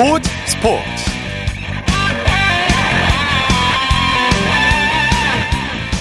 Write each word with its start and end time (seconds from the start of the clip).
스포츠 0.00 0.30
스포츠. 0.46 0.82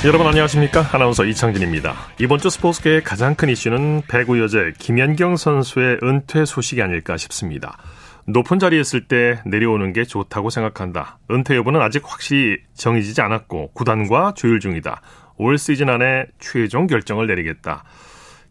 여러분 0.06 0.25
안녕하십니까? 0.25 0.88
아나운서 0.94 1.25
이창진입니다. 1.25 1.96
이번 2.18 2.39
주 2.39 2.50
스포츠계의 2.50 3.04
가장 3.04 3.36
큰 3.36 3.50
이슈는 3.50 4.04
배구 4.07 4.39
여제 4.39 4.71
김연경 4.80 5.36
선수의 5.36 6.00
은퇴 6.02 6.46
소식이 6.46 6.82
아닐까 6.82 7.18
싶습니다. 7.18 7.78
높은 8.25 8.57
자리에 8.57 8.80
있을 8.80 9.10
때 9.10 9.42
내려오는 9.46 9.92
게 9.92 10.06
좋다고 10.06 10.50
생각한다. 10.50 11.20
은퇴 11.29 11.57
여부는 11.57 11.82
아직 11.82 12.04
확실히 12.06 12.60
정해지지 12.75 13.20
않았고 13.20 13.74
구단과 13.74 14.34
조율 14.38 14.61
중이다. 14.61 15.02
올 15.36 15.57
시즌 15.57 15.89
안에 15.89 16.24
최종 16.39 16.88
결정을 16.88 17.28
내리겠다 17.28 17.84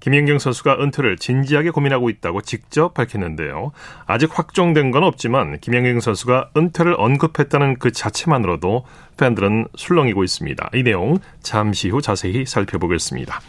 김연경 0.00 0.38
선수가 0.38 0.78
은퇴를 0.80 1.16
진지하게 1.16 1.70
고민하고 1.70 2.08
있다고 2.10 2.42
직접 2.42 2.94
밝혔는데요. 2.94 3.72
아직 4.06 4.30
확정된 4.36 4.90
건 4.90 5.04
없지만 5.04 5.58
김연경 5.60 6.00
선수가 6.00 6.50
은퇴를 6.56 6.94
언급했다는 6.98 7.78
그 7.78 7.92
자체만으로도 7.92 8.84
팬들은 9.16 9.68
술렁이고 9.76 10.24
있습니다. 10.24 10.70
이 10.74 10.82
내용 10.82 11.18
잠시 11.42 11.88
후 11.88 12.00
자세히 12.00 12.46
살펴보겠습니다. 12.46 13.40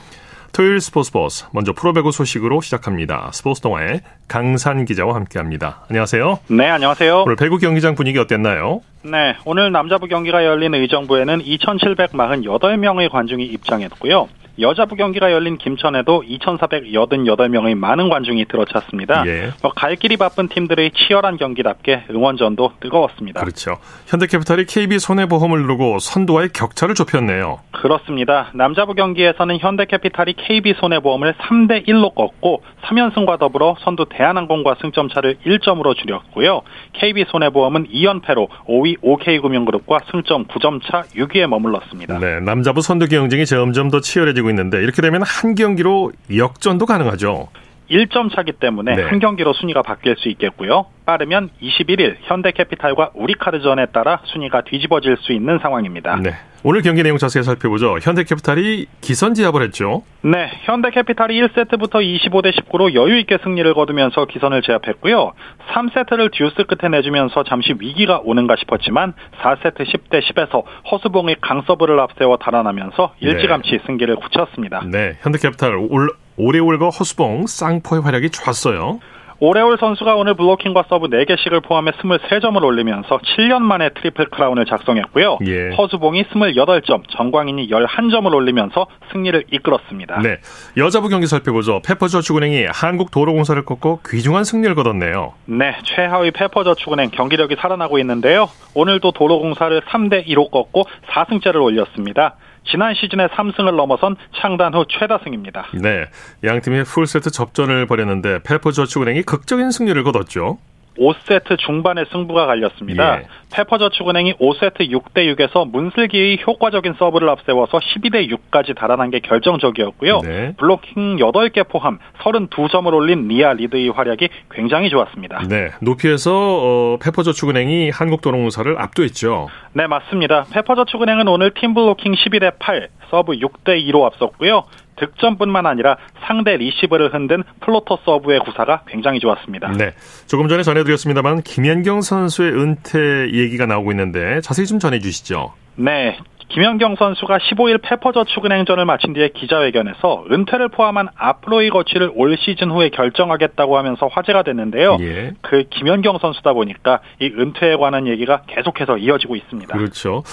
토요일 0.51 0.81
스포츠 0.81 1.11
버스 1.11 1.45
먼저 1.51 1.73
프로배구 1.73 2.11
소식으로 2.11 2.61
시작합니다. 2.61 3.29
스포츠 3.33 3.61
동아의 3.61 4.01
강산 4.27 4.83
기자와 4.85 5.15
함께합니다. 5.15 5.85
안녕하세요. 5.89 6.39
네, 6.47 6.67
안녕하세요. 6.67 7.23
오늘 7.23 7.35
배구 7.35 7.59
경기장 7.59 7.93
분위기 7.93 8.17
어땠나요? 8.17 8.81
네, 9.03 9.37
오늘 9.45 9.71
남자부 9.71 10.07
경기가 10.07 10.43
열린 10.43 10.73
의정부에는 10.73 11.39
2,748명의 11.39 13.09
관중이 13.09 13.45
입장했고요. 13.45 14.27
여자부 14.59 14.95
경기가 14.95 15.31
열린 15.31 15.57
김천에도 15.57 16.21
2,488명의 16.27 17.75
많은 17.75 18.09
관중이 18.09 18.45
들어찼습니다. 18.45 19.23
예. 19.25 19.51
뭐갈 19.61 19.95
길이 19.95 20.17
바쁜 20.17 20.49
팀들의 20.49 20.91
치열한 20.91 21.37
경기답게 21.37 22.05
응원전도 22.09 22.73
뜨거웠습니다. 22.81 23.39
그렇죠. 23.39 23.77
현대캐피탈이 24.07 24.65
KB 24.65 24.99
손해보험을 24.99 25.61
누르고 25.61 25.99
선두와의 25.99 26.49
격차를 26.49 26.93
좁혔네요. 26.95 27.59
그렇습니다. 27.71 28.49
남자부 28.53 28.95
경기에서는 28.95 29.59
현대캐피탈이 29.59 30.33
KB 30.33 30.73
손해보험을 30.73 31.35
3대 31.35 31.87
1로 31.87 32.13
꺾고 32.13 32.63
3연승과 32.83 33.39
더불어 33.39 33.77
선두 33.79 34.07
대한항공과 34.09 34.75
승점차를 34.81 35.37
1점으로 35.45 35.95
줄였고요. 35.95 36.63
KB 36.93 37.25
손해보험은 37.29 37.87
2연패로 37.87 38.49
5위 38.67 38.88
OK금융그룹과 39.01 39.99
승점 40.11 40.45
9점 40.45 40.81
차 40.83 41.03
6위에 41.15 41.47
머물렀습니다. 41.47 42.19
네, 42.19 42.39
남자부 42.39 42.81
선두 42.81 43.07
경쟁이 43.07 43.45
점점 43.45 43.89
더 43.89 43.99
치열해지고 44.01 44.49
있는데 44.49 44.81
이렇게 44.81 45.01
되면 45.01 45.21
한 45.23 45.55
경기로 45.55 46.11
역전도 46.35 46.85
가능하죠. 46.85 47.49
1점 47.89 48.33
차기 48.33 48.51
때문에 48.51 48.95
네. 48.95 49.03
한 49.03 49.19
경기로 49.19 49.53
순위가 49.53 49.81
바뀔 49.81 50.15
수 50.17 50.29
있겠고요. 50.29 50.85
빠르면 51.05 51.49
21일 51.61 52.17
현대캐피탈과 52.21 53.11
우리카드전에 53.15 53.87
따라 53.87 54.19
순위가 54.25 54.61
뒤집어질 54.61 55.17
수 55.17 55.33
있는 55.33 55.57
상황입니다. 55.59 56.17
네. 56.17 56.33
오늘 56.61 56.81
경기 56.81 57.01
내용 57.01 57.17
자세히 57.17 57.41
살펴보죠. 57.41 57.97
현대캐피탈이 58.01 58.85
기선제압을 59.01 59.63
했죠. 59.63 60.03
네, 60.21 60.51
현대캐피탈이 60.63 61.41
1세트부터 61.41 61.95
25대 62.03 62.51
19로 62.53 62.93
여유 62.93 63.17
있게 63.19 63.37
승리를 63.41 63.73
거두면서 63.73 64.25
기선을 64.25 64.61
제압했고요. 64.63 65.31
3세트를 65.71 66.31
듀스 66.33 66.65
끝에 66.65 66.89
내주면서 66.89 67.43
잠시 67.43 67.73
위기가 67.79 68.19
오는가 68.23 68.57
싶었지만 68.57 69.13
4세트 69.41 69.85
10대 69.85 70.21
10에서 70.21 70.63
허수봉이 70.91 71.37
강서브를 71.39 71.97
앞세워 72.01 72.37
달아나면서 72.37 73.15
일찌감치 73.21 73.71
네. 73.71 73.79
승기를 73.85 74.17
굳혔습니다. 74.17 74.83
네, 74.85 75.17
현대캐피탈 75.21 75.75
올 75.89 76.09
오레올과 76.39 76.87
허수봉 76.87 77.47
쌍포의 77.47 78.01
활약이 78.01 78.29
좋았어요. 78.29 78.99
오레올 79.41 79.77
선수가 79.79 80.15
오늘 80.15 80.33
블로킹과 80.33 80.85
서브 80.89 81.07
4개씩을 81.07 81.63
포함해 81.63 81.91
23점을 81.91 82.61
올리면서 82.61 83.19
7년 83.19 83.59
만에 83.59 83.89
트리플 83.89 84.29
크라운을 84.31 84.65
작성했고요. 84.65 85.39
예. 85.47 85.69
허수봉이 85.77 86.23
28점, 86.23 87.03
전광인이 87.09 87.69
11점을 87.69 88.33
올리면서 88.33 88.87
승리를 89.13 89.45
이끌었습니다. 89.51 90.19
네, 90.19 90.39
여자부 90.75 91.07
경기 91.07 91.25
살펴보죠. 91.27 91.81
페퍼저축은행이 91.85 92.65
한국도로공사를 92.65 93.63
꺾고 93.63 94.01
귀중한 94.09 94.43
승리를 94.43 94.75
거뒀네요. 94.75 95.33
네, 95.45 95.77
최하위 95.85 96.31
페퍼저축은행 96.31 97.11
경기력이 97.11 97.55
살아나고 97.59 97.97
있는데요. 97.99 98.49
오늘도 98.73 99.11
도로공사를 99.11 99.81
3대 99.81 100.27
2로 100.27 100.51
꺾고 100.51 100.83
4승째를 101.07 101.63
올렸습니다. 101.63 102.35
지난 102.65 102.93
시즌의 102.93 103.29
3승을 103.29 103.75
넘어선 103.75 104.15
창단 104.35 104.73
후 104.73 104.85
최다승입니다. 104.89 105.67
네, 105.73 106.05
양 106.43 106.61
팀이 106.61 106.83
풀세트 106.83 107.31
접전을 107.31 107.85
벌였는데 107.87 108.43
페퍼저축은행이 108.43 109.23
극적인 109.23 109.71
승리를 109.71 110.01
거뒀죠. 110.03 110.57
5세트 110.99 111.57
중반에 111.57 112.05
승부가 112.11 112.45
갈렸습니다. 112.45 113.19
예. 113.21 113.27
페퍼저축은행이 113.53 114.33
5세트 114.33 114.91
6대 114.91 115.33
6에서 115.35 115.69
문슬기의 115.69 116.39
효과적인 116.45 116.95
서브를 116.99 117.29
앞세워서 117.29 117.79
12대 117.79 118.29
6까지 118.29 118.75
달아난 118.75 119.09
게 119.09 119.19
결정적이었고요. 119.19 120.19
네. 120.19 120.53
블로킹 120.57 121.17
8개 121.17 121.67
포함 121.67 121.99
32점을 122.19 122.93
올린 122.93 123.27
니아 123.27 123.53
리드의 123.53 123.89
활약이 123.89 124.29
굉장히 124.51 124.89
좋았습니다. 124.89 125.43
네, 125.47 125.69
높이에서 125.81 126.31
어, 126.33 126.97
페퍼저축은행이 127.01 127.89
한국도로공사를 127.89 128.79
압도했죠. 128.79 129.47
네, 129.73 129.87
맞습니다. 129.87 130.45
페퍼저축은행은 130.51 131.27
오늘 131.27 131.51
팀 131.51 131.73
블로킹 131.73 132.13
12대 132.13 132.53
8, 132.59 132.89
서브 133.09 133.33
6대 133.33 133.83
2로 133.87 134.03
앞섰고요. 134.05 134.65
득점뿐만 134.99 135.65
아니라 135.65 135.97
상대 136.27 136.57
리시브를 136.57 137.13
흔든 137.13 137.43
플로터 137.61 137.97
서브의 138.05 138.39
구사가 138.41 138.83
굉장히 138.87 139.19
좋았습니다. 139.19 139.71
네. 139.77 139.93
조금 140.27 140.47
전에 140.47 140.63
전해드렸습니다만 140.63 141.41
김연경 141.41 142.01
선수의 142.01 142.51
은퇴 142.53 143.31
얘기가 143.33 143.65
나오고 143.65 143.91
있는데 143.91 144.41
자세히 144.41 144.65
좀 144.65 144.79
전해주시죠. 144.79 145.53
네. 145.75 146.17
김연경 146.49 146.95
선수가 146.95 147.37
15일 147.37 147.79
페퍼저축은행전을 147.81 148.85
마친 148.85 149.13
뒤에 149.13 149.29
기자회견에서 149.29 150.25
은퇴를 150.31 150.69
포함한 150.69 151.09
앞으로의 151.15 151.69
거취를 151.69 152.11
올 152.15 152.37
시즌 152.37 152.71
후에 152.71 152.89
결정하겠다고 152.89 153.77
하면서 153.77 154.07
화제가 154.07 154.41
됐는데요. 154.43 154.97
예. 155.01 155.31
그 155.41 155.63
김연경 155.69 156.17
선수다 156.17 156.53
보니까 156.53 157.01
이 157.21 157.27
은퇴에 157.27 157.75
관한 157.75 158.07
얘기가 158.07 158.41
계속해서 158.47 158.97
이어지고 158.97 159.35
있습니다. 159.35 159.77
그렇죠. 159.77 160.23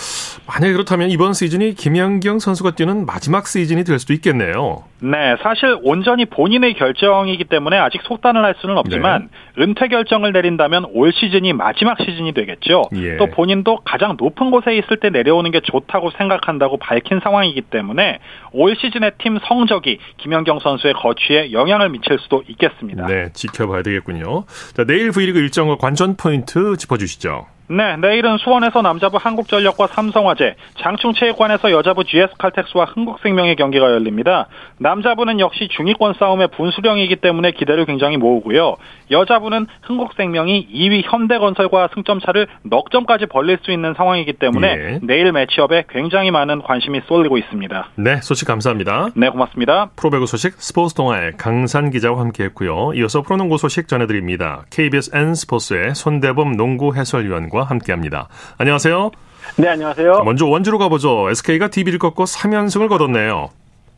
만약 0.47 0.73
그렇다면 0.73 1.11
이번 1.11 1.35
시즌이 1.35 1.75
김연경 1.75 2.39
선수가 2.39 2.73
뛰는 2.73 3.05
마지막 3.05 3.47
시즌이 3.47 3.85
될 3.85 3.99
수도 3.99 4.15
있겠네요. 4.15 4.85
네, 5.01 5.37
사실 5.43 5.77
온전히 5.83 6.25
본인의 6.25 6.75
결정이기 6.75 7.45
때문에 7.45 7.77
아직 7.77 8.01
속단을 8.03 8.43
할 8.43 8.55
수는 8.59 8.79
없지만 8.79 9.29
네. 9.57 9.63
은퇴 9.63 9.89
결정을 9.89 10.33
내린다면 10.33 10.87
올 10.95 11.13
시즌이 11.13 11.53
마지막 11.53 11.99
시즌이 12.01 12.33
되겠죠. 12.33 12.85
예. 12.95 13.19
또 13.19 13.27
본인도 13.27 13.81
가장 13.85 14.17
높은 14.19 14.51
곳에 14.51 14.75
있을 14.77 14.97
때 14.99 15.11
내려오는 15.11 15.51
게 15.51 15.61
좋다고 15.61 16.06
있다고 16.07 16.11
생각한다고 16.17 16.77
밝힌 16.79 17.21
상황이기 17.23 17.63
때문에 17.63 18.19
올 18.53 18.77
시즌의 18.77 19.13
팀 19.19 19.39
성적이 19.47 19.99
김연경 20.19 20.61
선수의 20.61 20.95
거취에 20.95 21.53
영향을 21.53 21.91
미칠 21.91 22.19
수도 22.21 22.43
있겠습니다. 22.49 23.07
네, 23.07 23.31
지켜봐야 23.33 23.83
되겠군요. 23.83 24.45
자, 24.75 24.85
내일 24.85 25.11
V리그 25.11 25.39
일정과 25.39 25.77
관전 25.77 26.17
포인트 26.17 26.77
짚어주시죠. 26.77 27.47
네, 27.69 27.97
내일은 27.97 28.39
수원에서 28.39 28.83
남자부 28.83 29.19
한국전력과 29.21 29.89
삼성화재, 29.89 30.55
장충체육관에서 30.81 31.73
여자부 31.73 32.05
GS칼텍스와 32.05 32.85
흥국생명의 32.85 33.57
경기가 33.57 33.91
열립니다. 33.91 34.47
남자부는 34.79 35.41
역시 35.41 35.69
중위권 35.77 36.15
싸움의 36.19 36.49
분수령이기 36.57 37.17
때문에 37.17 37.51
기대를 37.53 37.87
굉장히 37.87 38.17
모으고요. 38.17 38.77
여자부는 39.11 39.67
흥국생명이 39.83 40.69
2위 40.73 41.03
현대건설과 41.05 41.89
승점차를 41.95 42.47
넉 42.63 42.91
점까지 42.91 43.27
벌릴 43.27 43.59
수 43.63 43.73
있는 43.73 43.95
상황이기 43.95 44.35
때문에 44.35 44.69
예. 44.69 45.01
내일 45.03 45.33
매치업에 45.33 45.85
굉장히 45.89 46.31
많은 46.31 46.63
관심이 46.63 47.01
쏠리고 47.07 47.39
있습니다. 47.39 47.89
네, 47.97 48.17
소식 48.23 48.47
감사합니다. 48.47 49.09
네, 49.17 49.29
고맙습니다. 49.29 49.91
프로배구 49.97 50.27
소식 50.27 50.55
스포츠 50.61 50.95
동아의 50.95 51.33
강산 51.37 51.91
기자와 51.91 52.21
함께했고요. 52.21 52.93
이어서 52.95 53.23
프로농구 53.23 53.59
소식 53.59 53.89
전해드립니다. 53.89 54.65
KBS 54.71 55.11
N스포츠의 55.15 55.95
손대범 55.95 56.57
농구 56.57 56.95
해설위원과 56.95 57.56
기자와 57.57 57.65
함께합니다. 57.65 58.29
안녕하세요. 58.59 59.11
네, 59.57 59.69
안녕하세요. 59.69 60.23
먼저 60.25 60.47
원주로 60.47 60.79
가보죠. 60.79 61.31
SK가 61.31 61.69
DB를 61.69 61.99
꺾고 61.99 62.25
3연승을 62.25 62.89
거뒀네요. 62.89 63.49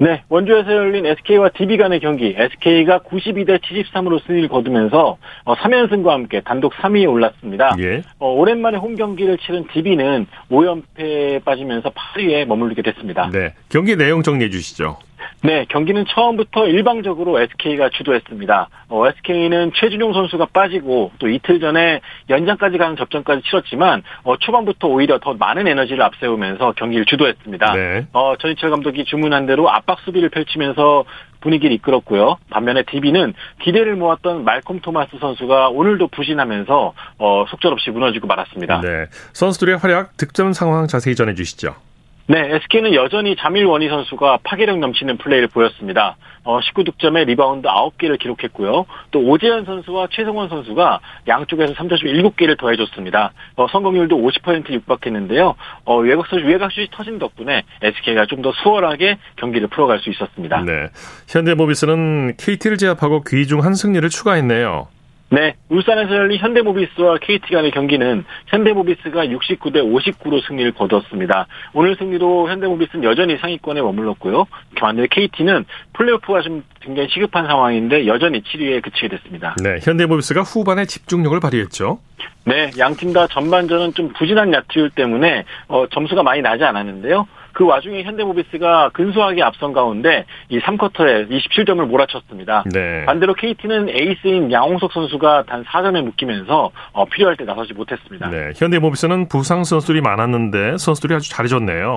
네, 0.00 0.22
원주에서 0.28 0.70
열린 0.70 1.06
SK와 1.06 1.48
DB 1.48 1.76
간의 1.76 1.98
경기, 1.98 2.32
SK가 2.36 3.00
92대 3.00 3.60
73으로 3.60 4.24
승리를 4.24 4.48
거두면서 4.48 5.18
3연승과 5.44 6.06
어, 6.06 6.12
함께 6.12 6.40
단독 6.40 6.72
3위에 6.74 7.10
올랐습니다. 7.10 7.74
예. 7.80 8.02
어, 8.20 8.30
오랜만에 8.30 8.78
홈 8.78 8.94
경기를 8.94 9.38
치른 9.38 9.66
DB는 9.72 10.28
5연패에 10.52 11.44
빠지면서 11.44 11.90
8위에 11.90 12.44
머무르게 12.44 12.82
됐습니다. 12.82 13.28
네, 13.32 13.54
경기 13.70 13.96
내용 13.96 14.22
정리해 14.22 14.50
주시죠. 14.50 14.98
네, 15.42 15.66
경기는 15.68 16.04
처음부터 16.06 16.66
일방적으로 16.66 17.40
SK가 17.40 17.90
주도했습니다. 17.90 18.68
어, 18.88 19.06
SK는 19.06 19.72
최준용 19.74 20.12
선수가 20.12 20.46
빠지고 20.52 21.12
또 21.18 21.28
이틀 21.28 21.60
전에 21.60 22.00
연장까지 22.28 22.78
가는 22.78 22.96
접전까지 22.96 23.42
치렀지만 23.42 24.02
어, 24.24 24.36
초반부터 24.36 24.88
오히려 24.88 25.18
더 25.18 25.34
많은 25.34 25.66
에너지를 25.66 26.02
앞세우면서 26.02 26.72
경기를 26.72 27.04
주도했습니다. 27.06 27.72
네. 27.74 28.06
어, 28.12 28.34
전희철 28.36 28.70
감독이 28.70 29.04
주문한 29.04 29.46
대로 29.46 29.70
압박 29.70 30.00
수비를 30.00 30.28
펼치면서 30.28 31.04
분위기를 31.40 31.74
이끌었고요. 31.76 32.36
반면에 32.50 32.82
DB는 32.82 33.34
기대를 33.62 33.96
모았던 33.96 34.44
말콤 34.44 34.80
토마스 34.80 35.18
선수가 35.20 35.68
오늘도 35.68 36.08
부진하면서 36.08 36.92
어, 37.18 37.44
속절없이 37.48 37.90
무너지고 37.90 38.26
말았습니다. 38.26 38.80
네. 38.80 39.06
선수들의 39.32 39.78
활약, 39.78 40.16
득점 40.16 40.52
상황 40.52 40.86
자세히 40.86 41.14
전해주시죠. 41.14 41.87
네, 42.30 42.56
SK는 42.56 42.92
여전히 42.92 43.36
자밀 43.36 43.64
워니 43.64 43.88
선수가 43.88 44.40
파괴력 44.44 44.78
넘치는 44.80 45.16
플레이를 45.16 45.48
보였습니다. 45.48 46.16
어, 46.44 46.60
19득점에 46.60 47.24
리바운드 47.24 47.66
9개를 47.66 48.18
기록했고요. 48.18 48.84
또 49.10 49.20
오재현 49.20 49.64
선수와 49.64 50.08
최성원 50.10 50.50
선수가 50.50 51.00
양쪽에서 51.26 51.72
3점슛 51.72 52.02
7개를 52.36 52.58
더해줬습니다. 52.58 53.32
어, 53.56 53.66
성공률도 53.68 54.16
50% 54.16 54.70
육박했는데요. 54.70 55.54
어, 55.86 55.96
외곽 55.98 56.30
외곽슛이 56.32 56.88
터진 56.92 57.18
덕분에 57.18 57.62
SK가 57.82 58.26
좀 58.26 58.38
더 58.38 58.52
수월하게 58.62 59.18
경기를 59.34 59.66
풀어갈 59.66 59.98
수 59.98 60.10
있었습니다. 60.10 60.62
네, 60.62 60.90
현대모비스는 61.28 62.36
KT를 62.36 62.76
제압하고 62.76 63.24
귀중 63.26 63.64
한 63.64 63.74
승리를 63.74 64.08
추가했네요. 64.08 64.86
네, 65.30 65.56
울산에서 65.68 66.14
열린 66.16 66.38
현대모비스와 66.38 67.18
KT 67.20 67.52
간의 67.52 67.70
경기는 67.70 68.24
현대모비스가 68.46 69.26
69대 69.26 69.74
59로 69.76 70.42
승리를 70.46 70.72
거뒀습니다. 70.72 71.46
오늘 71.74 71.96
승리로 71.96 72.48
현대모비스는 72.48 73.04
여전히 73.04 73.36
상위권에 73.36 73.82
머물렀고요. 73.82 74.46
반대 74.76 75.06
KT는 75.10 75.66
플레이오프가 75.92 76.40
좀 76.40 76.64
굉장히 76.80 77.10
시급한 77.10 77.46
상황인데 77.46 78.06
여전히 78.06 78.40
7위에 78.40 78.82
그치게 78.82 79.08
됐습니다. 79.08 79.54
네, 79.62 79.76
현대모비스가 79.82 80.40
후반에 80.42 80.86
집중력을 80.86 81.38
발휘했죠. 81.40 81.98
네, 82.44 82.70
양 82.78 82.94
팀 82.96 83.12
다 83.12 83.26
전반전은 83.26 83.92
좀 83.92 84.08
부진한 84.14 84.52
야투율 84.54 84.90
때문에 84.90 85.44
어, 85.68 85.86
점수가 85.88 86.22
많이 86.22 86.40
나지 86.40 86.64
않았는데요. 86.64 87.28
그 87.58 87.64
와중에 87.64 88.04
현대모비스가 88.04 88.90
근소하게 88.90 89.42
앞선 89.42 89.72
가운데 89.72 90.26
이 90.48 90.60
3쿼터에 90.60 91.28
27점을 91.28 91.84
몰아쳤습니다. 91.86 92.62
네. 92.72 93.04
반대로 93.04 93.34
KT는 93.34 93.88
에이스인 93.88 94.52
양홍석 94.52 94.92
선수가 94.92 95.42
단 95.48 95.64
4점에 95.64 96.04
묶이면서 96.04 96.70
어, 96.92 97.04
필요할 97.06 97.36
때 97.36 97.42
나서지 97.42 97.72
못했습니다. 97.74 98.30
네. 98.30 98.52
현대모비스는 98.54 99.26
부상 99.26 99.64
선수들이 99.64 100.02
많았는데 100.02 100.78
선수들이 100.78 101.16
아주 101.16 101.30
잘해줬네요. 101.30 101.96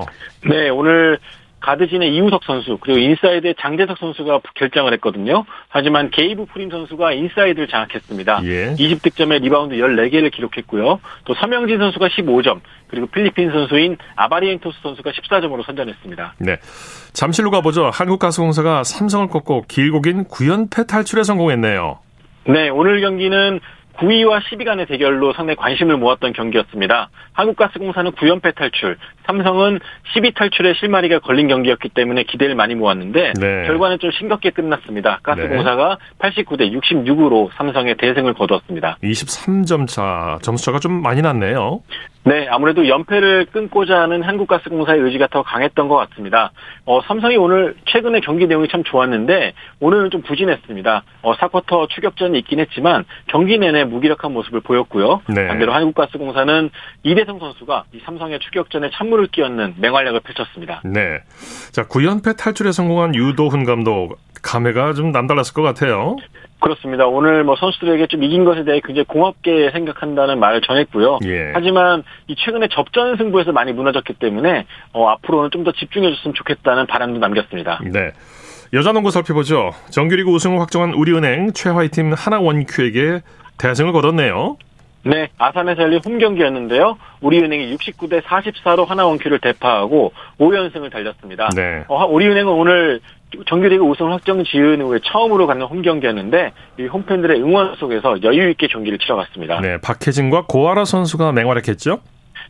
네, 0.50 0.68
오늘 0.68 1.20
가드진의 1.62 2.14
이우석 2.14 2.44
선수 2.44 2.76
그리고 2.80 2.98
인사이드의 2.98 3.54
장재석 3.58 3.98
선수가 3.98 4.40
결장을 4.54 4.92
했거든요. 4.94 5.44
하지만 5.68 6.10
게이브 6.10 6.46
프림 6.46 6.70
선수가 6.70 7.12
인사이드를 7.12 7.68
장악했습니다. 7.68 8.40
예. 8.44 8.74
20득점에 8.74 9.40
리바운드 9.42 9.76
14개를 9.76 10.30
기록했고요. 10.32 11.00
또 11.24 11.34
서명진 11.34 11.78
선수가 11.78 12.08
15점 12.08 12.60
그리고 12.88 13.06
필리핀 13.06 13.50
선수인 13.50 13.96
아바리엔토스 14.16 14.78
선수가 14.82 15.12
14점으로 15.12 15.64
선전했습니다. 15.64 16.34
네. 16.38 16.58
잠실로 17.12 17.50
가보죠. 17.50 17.90
한국가스공사가 17.92 18.84
삼성을 18.84 19.28
꺾고 19.28 19.64
길고 19.68 20.02
긴 20.02 20.24
9연패 20.24 20.86
탈출에 20.88 21.22
성공했네요. 21.22 21.98
네, 22.48 22.68
오늘 22.70 23.00
경기는 23.00 23.60
9위와 24.02 24.40
10위 24.42 24.64
간의 24.64 24.86
대결로 24.86 25.32
상당히 25.32 25.56
관심을 25.56 25.96
모았던 25.96 26.32
경기였습니다. 26.32 27.10
한국가스공사는 27.34 28.10
9연패 28.12 28.54
탈출, 28.56 28.96
삼성은 29.26 29.78
10위 30.14 30.34
탈출에 30.34 30.74
실마리가 30.74 31.20
걸린 31.20 31.46
경기였기 31.46 31.90
때문에 31.90 32.24
기대를 32.24 32.56
많이 32.56 32.74
모았는데 32.74 33.34
네. 33.40 33.66
결과는 33.66 34.00
좀 34.00 34.10
싱겁게 34.10 34.50
끝났습니다. 34.50 35.20
가스공사가 35.22 35.98
네. 36.20 36.30
89대 36.30 36.72
66으로 36.72 37.50
삼성의 37.56 37.96
대승을 37.96 38.34
거두었습니다. 38.34 38.98
23점 39.02 39.86
차, 39.86 40.38
점수차가 40.42 40.80
좀 40.80 41.00
많이 41.00 41.22
났네요. 41.22 41.82
네, 42.24 42.46
아무래도 42.48 42.86
연패를 42.86 43.46
끊고자 43.46 44.00
하는 44.00 44.22
한국가스공사의 44.22 45.00
의지가 45.00 45.26
더 45.26 45.42
강했던 45.42 45.88
것 45.88 45.96
같습니다. 45.96 46.52
어, 46.84 47.00
삼성이 47.02 47.36
오늘 47.36 47.74
최근에 47.86 48.20
경기 48.20 48.46
내용이 48.46 48.68
참 48.68 48.84
좋았는데 48.84 49.54
오늘은 49.80 50.10
좀 50.10 50.22
부진했습니다. 50.22 51.02
어, 51.22 51.34
4쿼터 51.34 51.88
추격전이 51.88 52.38
있긴 52.38 52.60
했지만 52.60 53.04
경기 53.26 53.58
내내 53.58 53.84
무기력한 53.92 54.32
모습을 54.32 54.60
보였고요. 54.60 55.22
네. 55.28 55.46
반대로 55.46 55.72
한국가스공사는 55.72 56.70
이대성 57.04 57.38
선수가 57.38 57.84
이 57.92 58.00
삼성의 58.04 58.40
추격전에 58.40 58.90
찬물을 58.92 59.28
끼얹는 59.28 59.74
맹활약을 59.78 60.20
펼쳤습니다. 60.20 60.80
네. 60.84 61.20
자, 61.70 61.82
9연패 61.84 62.36
탈출에 62.36 62.72
성공한 62.72 63.14
유도훈 63.14 63.64
감독 63.64 64.18
감회가 64.42 64.94
좀 64.94 65.12
남달랐을 65.12 65.54
것 65.54 65.62
같아요. 65.62 66.16
그렇습니다. 66.58 67.06
오늘 67.06 67.42
뭐 67.44 67.56
선수들에게 67.56 68.06
좀 68.06 68.22
이긴 68.22 68.44
것에 68.44 68.62
대해 68.64 68.80
굉장히 68.84 69.04
고맙게 69.06 69.70
생각한다는 69.72 70.38
말을 70.38 70.60
전했고요. 70.60 71.18
예. 71.24 71.50
하지만 71.54 72.04
이 72.28 72.36
최근에 72.36 72.68
접전 72.72 73.16
승부에서 73.16 73.50
많이 73.52 73.72
무너졌기 73.72 74.14
때문에 74.14 74.66
어, 74.92 75.08
앞으로는 75.08 75.50
좀 75.50 75.62
더 75.64 75.70
집중해줬으면 75.72 76.34
좋겠다는 76.34 76.86
바람도 76.88 77.20
남겼습니다. 77.20 77.80
네. 77.84 78.10
여자농구 78.72 79.10
살펴보죠. 79.12 79.70
정규리그 79.90 80.30
우승을 80.30 80.58
확정한 80.60 80.92
우리은행 80.94 81.52
최하위팀 81.52 82.12
하나원큐에게 82.14 83.20
대승을 83.58 83.92
거뒀네요. 83.92 84.56
네, 85.04 85.28
아산에서 85.36 85.82
열린 85.82 86.00
홈 86.04 86.18
경기였는데요. 86.18 86.96
우리은행이 87.20 87.74
69대 87.76 88.22
44로 88.22 88.86
하나원큐를 88.86 89.40
대파하고 89.40 90.12
5연승을 90.38 90.92
달렸습니다. 90.92 91.48
네. 91.56 91.84
어, 91.88 92.06
우리은행은 92.06 92.52
오늘 92.52 93.00
정규리그 93.46 93.84
우승 93.84 94.12
확정 94.12 94.44
지은 94.44 94.80
후에 94.82 95.00
처음으로 95.04 95.46
갖는 95.46 95.66
홈 95.66 95.82
경기였는데 95.82 96.52
이 96.78 96.86
홈팬들의 96.86 97.42
응원 97.42 97.74
속에서 97.76 98.22
여유 98.22 98.50
있게 98.50 98.68
경기를 98.68 98.98
치러갔습니다. 98.98 99.60
네, 99.60 99.78
박혜진과 99.78 100.44
고아라 100.46 100.84
선수가 100.84 101.32
맹활약했죠? 101.32 101.98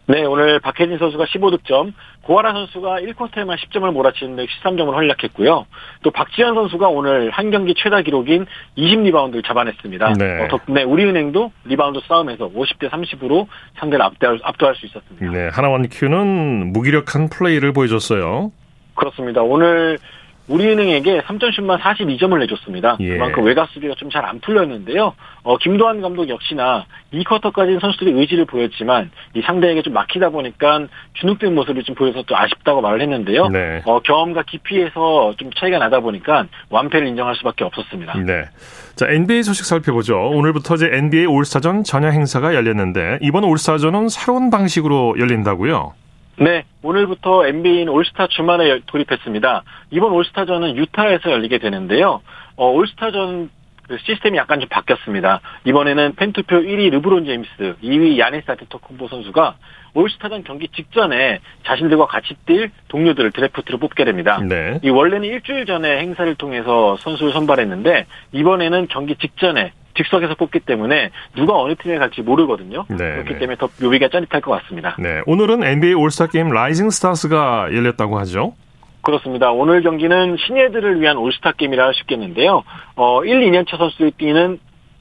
네, 0.07 0.25
오늘 0.25 0.59
박혜진 0.59 0.99
선수가 0.99 1.25
15득점, 1.27 1.93
고아라 2.23 2.53
선수가 2.53 3.01
1쿼터에만 3.01 3.57
10점을 3.57 3.91
몰아치는 3.93 4.37
데 4.37 4.47
13점을 4.47 4.91
활약했고요. 4.93 5.67
또 6.03 6.11
박지현 6.11 6.55
선수가 6.55 6.89
오늘 6.89 7.31
한 7.31 7.51
경기 7.51 7.75
최다 7.75 8.03
기록인 8.03 8.47
20리바운드를 8.77 9.47
잡아냈습니다. 9.47 10.15
네. 10.19 10.43
어, 10.43 10.49
덕분에 10.49 10.83
우리은행도 10.83 11.53
리바운드 11.65 12.01
싸움에서 12.09 12.51
50대 12.51 12.91
30으로 12.91 13.47
상대를 13.79 14.05
압도할, 14.05 14.41
압도할 14.43 14.75
수 14.75 14.87
있었습니다. 14.87 15.31
네, 15.31 15.49
하나원큐는 15.53 16.73
무기력한 16.73 17.29
플레이를 17.29 17.73
보여줬어요. 17.73 18.51
그렇습니다. 18.95 19.43
오늘 19.43 19.99
우리은행에게 20.49 21.21
3점슛만 21.23 21.79
42점을 21.81 22.39
내줬습니다. 22.41 22.97
예. 23.01 23.11
그만큼 23.15 23.45
외곽 23.45 23.69
수비가 23.71 23.95
좀 23.97 24.11
잘 24.11 24.25
안 24.25 24.41
풀렸는데요. 24.41 25.15
어, 25.45 25.57
김도완 25.59 26.01
감독 26.03 26.29
역시나 26.29 26.85
2쿼터까지는 27.13 27.81
선수들이 27.81 28.13
의지를 28.13 28.45
보였지만 28.45 29.11
이 29.35 29.41
상대에게 29.43 29.83
좀 29.83 29.93
막히다 29.95 30.31
보니까 30.31 30.87
주눅든 31.15 31.55
모습을 31.55 31.83
좀 31.85 31.95
보여서 31.95 32.23
또 32.27 32.37
아쉽다고 32.37 32.81
말을 32.81 33.01
했는데요. 33.01 33.49
네. 33.49 33.83
어, 33.85 34.01
경험과 34.01 34.43
깊이에서 34.43 35.35
좀 35.39 35.51
차이가 35.57 35.79
나다 35.79 36.01
보니까 36.01 36.47
완패를 36.71 37.07
인정할 37.09 37.35
수밖에 37.37 37.65
없었습니다. 37.65 38.19
네. 38.19 38.45
자, 38.95 39.07
NBA 39.09 39.43
소식 39.43 39.65
살펴보죠. 39.65 40.17
오늘부터 40.31 40.75
이제 40.75 40.91
NBA 40.93 41.27
올스타전 41.27 41.85
전야 41.85 42.09
행사가 42.11 42.55
열렸는데 42.55 43.19
이번 43.23 43.45
올스타전은 43.45 44.09
새로운 44.09 44.51
방식으로 44.51 45.17
열린다고요? 45.19 45.95
네, 46.39 46.65
오늘부터 46.83 47.47
NBA인 47.47 47.89
올스타 47.89 48.27
주말에 48.27 48.81
돌입했습니다. 48.87 49.63
이번 49.91 50.13
올스타전은 50.13 50.77
유타에서 50.77 51.31
열리게 51.31 51.59
되는데요. 51.59 52.23
어, 52.57 52.71
올스타전 52.71 53.51
그 53.89 53.99
시스템이 53.99 54.39
약간 54.39 54.61
좀 54.61 54.69
바뀌었습니다. 54.69 55.41
이번에는 55.65 56.15
팬투표 56.15 56.57
1위 56.57 56.91
르브론 56.91 57.27
제임스, 57.27 57.77
2위 57.83 58.19
야네스 58.19 58.51
아테토콤보 58.51 59.09
선수가 59.09 59.57
올스타전 59.95 60.45
경기 60.45 60.69
직전에 60.69 61.41
자신들과 61.67 62.07
같이 62.07 62.35
뛸 62.47 62.71
동료들을 62.89 63.33
드래프트로 63.33 63.79
뽑게 63.79 64.05
됩니다. 64.05 64.41
네. 64.41 64.79
이 64.83 64.89
원래는 64.89 65.29
일주일 65.29 65.67
전에 65.67 65.99
행사를 65.99 66.33
통해서 66.37 66.97
선수를 67.01 67.33
선발했는데 67.33 68.07
이번에는 68.33 68.87
경기 68.89 69.17
직전에 69.17 69.73
즉석에서 69.95 70.35
뽑기 70.37 70.61
때문에 70.61 71.11
누가 71.35 71.59
어느 71.59 71.75
팀에 71.77 71.99
갈지 71.99 72.23
모르거든요. 72.23 72.85
네, 72.89 72.97
그렇기 72.97 73.33
네. 73.35 73.39
때문에 73.39 73.57
더 73.57 73.69
묘미가 73.81 74.09
짜릿할 74.09 74.41
것 74.41 74.51
같습니다. 74.63 74.97
네, 74.99 75.21
오늘은 75.27 75.63
NBA 75.65 75.95
올스타 75.95 76.27
게임 76.29 76.49
라이징 76.51 76.91
스타스가 76.91 77.69
열렸다고 77.73 78.19
하죠. 78.21 78.55
그렇습니다. 79.03 79.51
오늘 79.51 79.83
경기는 79.83 80.37
신예들을 80.47 81.01
위한 81.01 81.17
올스타 81.17 81.53
게임이라 81.53 81.87
할 81.87 81.95
수 81.95 82.03
있겠는데요. 82.03 82.63
어, 82.95 83.25
1, 83.25 83.41
2년차 83.51 83.77
선수들이 83.77 84.13
뛰는 84.13 84.59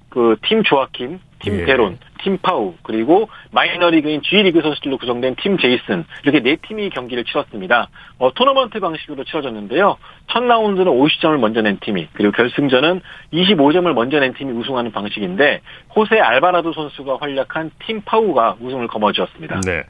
그 0.09 0.35
팀 0.43 0.63
조아킴, 0.63 1.19
팀 1.41 1.59
예. 1.59 1.65
데론, 1.65 1.97
팀 2.23 2.37
파우, 2.37 2.73
그리고 2.83 3.29
마이너리그인 3.51 4.21
G리그 4.21 4.61
선수들로 4.61 4.97
구성된 4.97 5.35
팀 5.41 5.57
제이슨 5.57 6.05
이렇게 6.23 6.39
네 6.39 6.55
팀이 6.55 6.89
경기를 6.91 7.23
치렀습니다. 7.23 7.89
어, 8.19 8.33
토너먼트 8.33 8.79
방식으로 8.79 9.23
치러졌는데요. 9.23 9.97
첫 10.31 10.43
라운드는 10.43 10.91
50점을 10.91 11.37
먼저 11.39 11.61
낸 11.61 11.77
팀이 11.81 12.07
그리고 12.13 12.31
결승전은 12.31 13.01
25점을 13.33 13.91
먼저 13.93 14.19
낸 14.19 14.33
팀이 14.33 14.51
우승하는 14.53 14.91
방식인데 14.91 15.61
호세 15.95 16.19
알바라도 16.19 16.73
선수가 16.73 17.17
활약한 17.19 17.71
팀 17.85 18.01
파우가 18.01 18.57
우승을 18.61 18.87
거머쥐었습니다. 18.87 19.61
네. 19.65 19.83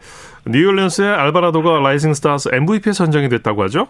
뉴올리언스의 0.48 1.10
알바라도가 1.10 1.80
라이징 1.80 2.14
스타스 2.14 2.50
MVP에 2.54 2.94
선정이 2.94 3.30
됐다고 3.30 3.64
하죠? 3.64 3.88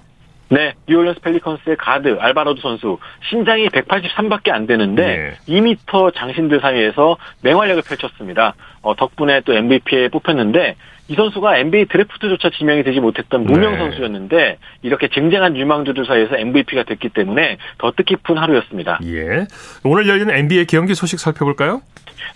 네, 0.51 0.73
뉴올리언스 0.85 1.21
펠리컨스의 1.21 1.77
가드 1.77 2.17
알바라도 2.19 2.59
선수 2.59 2.97
신장이 3.29 3.69
183밖에 3.69 4.51
안 4.51 4.67
되는데 4.67 5.35
네. 5.47 5.61
2m 5.61 6.13
장신들 6.13 6.59
사이에서 6.59 7.15
맹활약을 7.41 7.83
펼쳤습니다. 7.83 8.55
어, 8.81 8.93
덕분에 8.93 9.41
또 9.45 9.53
MVP에 9.53 10.09
뽑혔는데 10.09 10.75
이 11.11 11.15
선수가 11.15 11.57
NBA 11.57 11.87
드래프트조차 11.87 12.51
지명이 12.51 12.83
되지 12.83 13.01
못했던 13.01 13.43
무명 13.43 13.73
네. 13.73 13.79
선수였는데 13.79 14.57
이렇게 14.81 15.09
쟁쟁한 15.09 15.57
유망주들 15.57 16.05
사이에서 16.05 16.37
MVP가 16.37 16.83
됐기 16.83 17.09
때문에 17.09 17.57
더 17.79 17.91
뜻깊은 17.91 18.37
하루였습니다. 18.37 18.99
예. 19.03 19.45
오늘 19.83 20.07
열리는 20.07 20.33
NBA 20.33 20.67
경기 20.67 20.95
소식 20.95 21.19
살펴볼까요? 21.19 21.81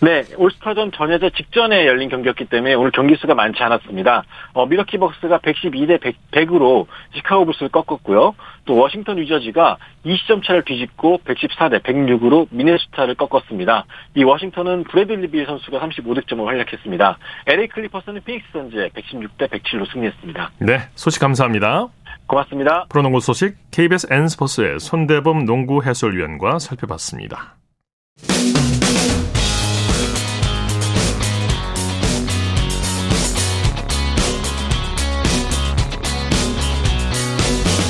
네, 0.01 0.23
올스타전 0.35 0.91
전야제 0.91 1.31
직전에 1.31 1.85
열린 1.85 2.09
경기였기 2.09 2.45
때문에 2.45 2.73
오늘 2.73 2.91
경기 2.91 3.15
수가 3.15 3.33
많지 3.33 3.61
않았습니다. 3.63 4.23
어, 4.53 4.65
밀워키 4.65 4.97
벅스가 4.97 5.39
112대 5.39 6.01
100, 6.31 6.53
으로 6.53 6.87
시카고 7.15 7.45
불스를 7.45 7.69
꺾었고요. 7.69 8.35
또 8.65 8.75
워싱턴 8.75 9.17
위저즈가 9.17 9.77
20점 10.05 10.43
차를 10.43 10.63
뒤집고 10.63 11.19
114대 11.25 11.81
106으로 11.81 12.47
미네소타를 12.51 13.15
꺾었습니다. 13.15 13.85
이 14.15 14.23
워싱턴은 14.23 14.83
브래들리 14.85 15.29
빌 15.29 15.45
선수가 15.45 15.79
35득점을 15.79 16.43
활약했습니다. 16.45 17.17
LA 17.47 17.67
클리퍼스는 17.67 18.21
피닉스 18.23 18.51
선즈에 18.65 18.89
116대 18.89 19.49
107로 19.49 19.91
승리했습니다. 19.91 20.51
네, 20.59 20.89
소식 20.95 21.19
감사합니다. 21.19 21.87
고맙습니다. 22.27 22.85
프로농구 22.89 23.19
소식 23.19 23.55
KBS 23.71 24.07
N스포츠의 24.11 24.79
손대범 24.79 25.45
농구 25.45 25.83
해설위원과 25.83 26.59
살펴봤습니다. 26.59 27.57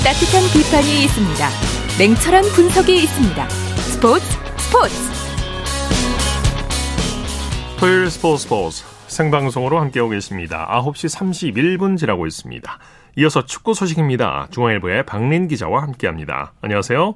따뜻한 0.04 0.44
비판이 0.54 1.04
있습니다. 1.06 1.48
냉철한 1.98 2.44
분석이 2.54 2.96
있습니다. 2.96 3.50
스포츠 3.50 4.26
스포츠 4.58 4.96
토요일 7.80 8.10
스포츠 8.10 8.44
스포츠 8.44 8.95
생방송으로 9.16 9.80
함께하고 9.80 10.12
계십니다. 10.12 10.68
9시 10.70 11.54
31분 11.54 11.98
지나고 11.98 12.28
있습니다. 12.28 12.80
이어서 13.18 13.46
축구 13.46 13.74
소식입니다. 13.74 14.48
중앙일보의 14.52 15.06
박린 15.06 15.48
기자와 15.48 15.84
함께합니다. 15.84 16.52
안녕하세요. 16.62 17.16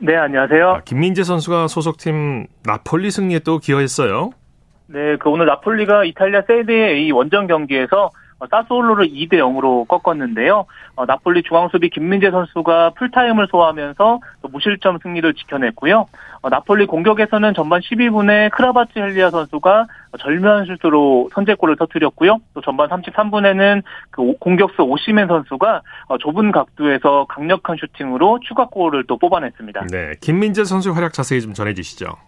네, 0.00 0.14
안녕하세요. 0.14 0.68
아, 0.68 0.80
김민재 0.84 1.24
선수가 1.24 1.68
소속팀 1.68 2.46
나폴리 2.64 3.10
승리에 3.10 3.40
또 3.40 3.58
기여했어요. 3.58 4.30
네, 4.86 5.16
그 5.16 5.30
오늘 5.30 5.46
나폴리가 5.46 6.04
이탈리아 6.04 6.42
세리에 6.46 6.90
A 6.90 7.10
원정 7.12 7.46
경기에서 7.46 8.06
어, 8.06 8.10
사스올로를 8.50 9.08
2대 9.08 9.34
0으로 9.34 9.86
꺾었는데요. 9.88 10.66
어, 10.94 11.06
나폴리 11.06 11.42
중앙수비 11.42 11.90
김민재 11.90 12.30
선수가 12.30 12.90
풀타임을 12.90 13.48
소화하면서 13.50 14.20
무실점 14.50 14.98
승리를 15.02 15.34
지켜냈고요. 15.34 16.06
어, 16.42 16.48
나폴리 16.48 16.86
공격에서는 16.86 17.54
전반 17.54 17.80
12분에 17.80 18.50
크바라츠헬리아 18.50 19.30
선수가 19.30 19.86
절묘한 20.20 20.66
슛으로 20.66 21.28
선제골을 21.34 21.76
터뜨렸고요. 21.76 22.38
또 22.54 22.60
전반 22.60 22.88
33분에는 22.88 23.82
그 24.10 24.34
공격수 24.38 24.82
오시멘 24.82 25.26
선수가 25.26 25.82
좁은 26.20 26.52
각도에서 26.52 27.26
강력한 27.28 27.76
슈팅으로 27.76 28.40
추가골을 28.46 29.04
또 29.06 29.18
뽑아냈습니다. 29.18 29.86
네, 29.90 30.14
김민재 30.20 30.64
선수 30.64 30.92
활약 30.92 31.12
자세히 31.12 31.40
좀 31.40 31.52
전해주시죠. 31.52 32.27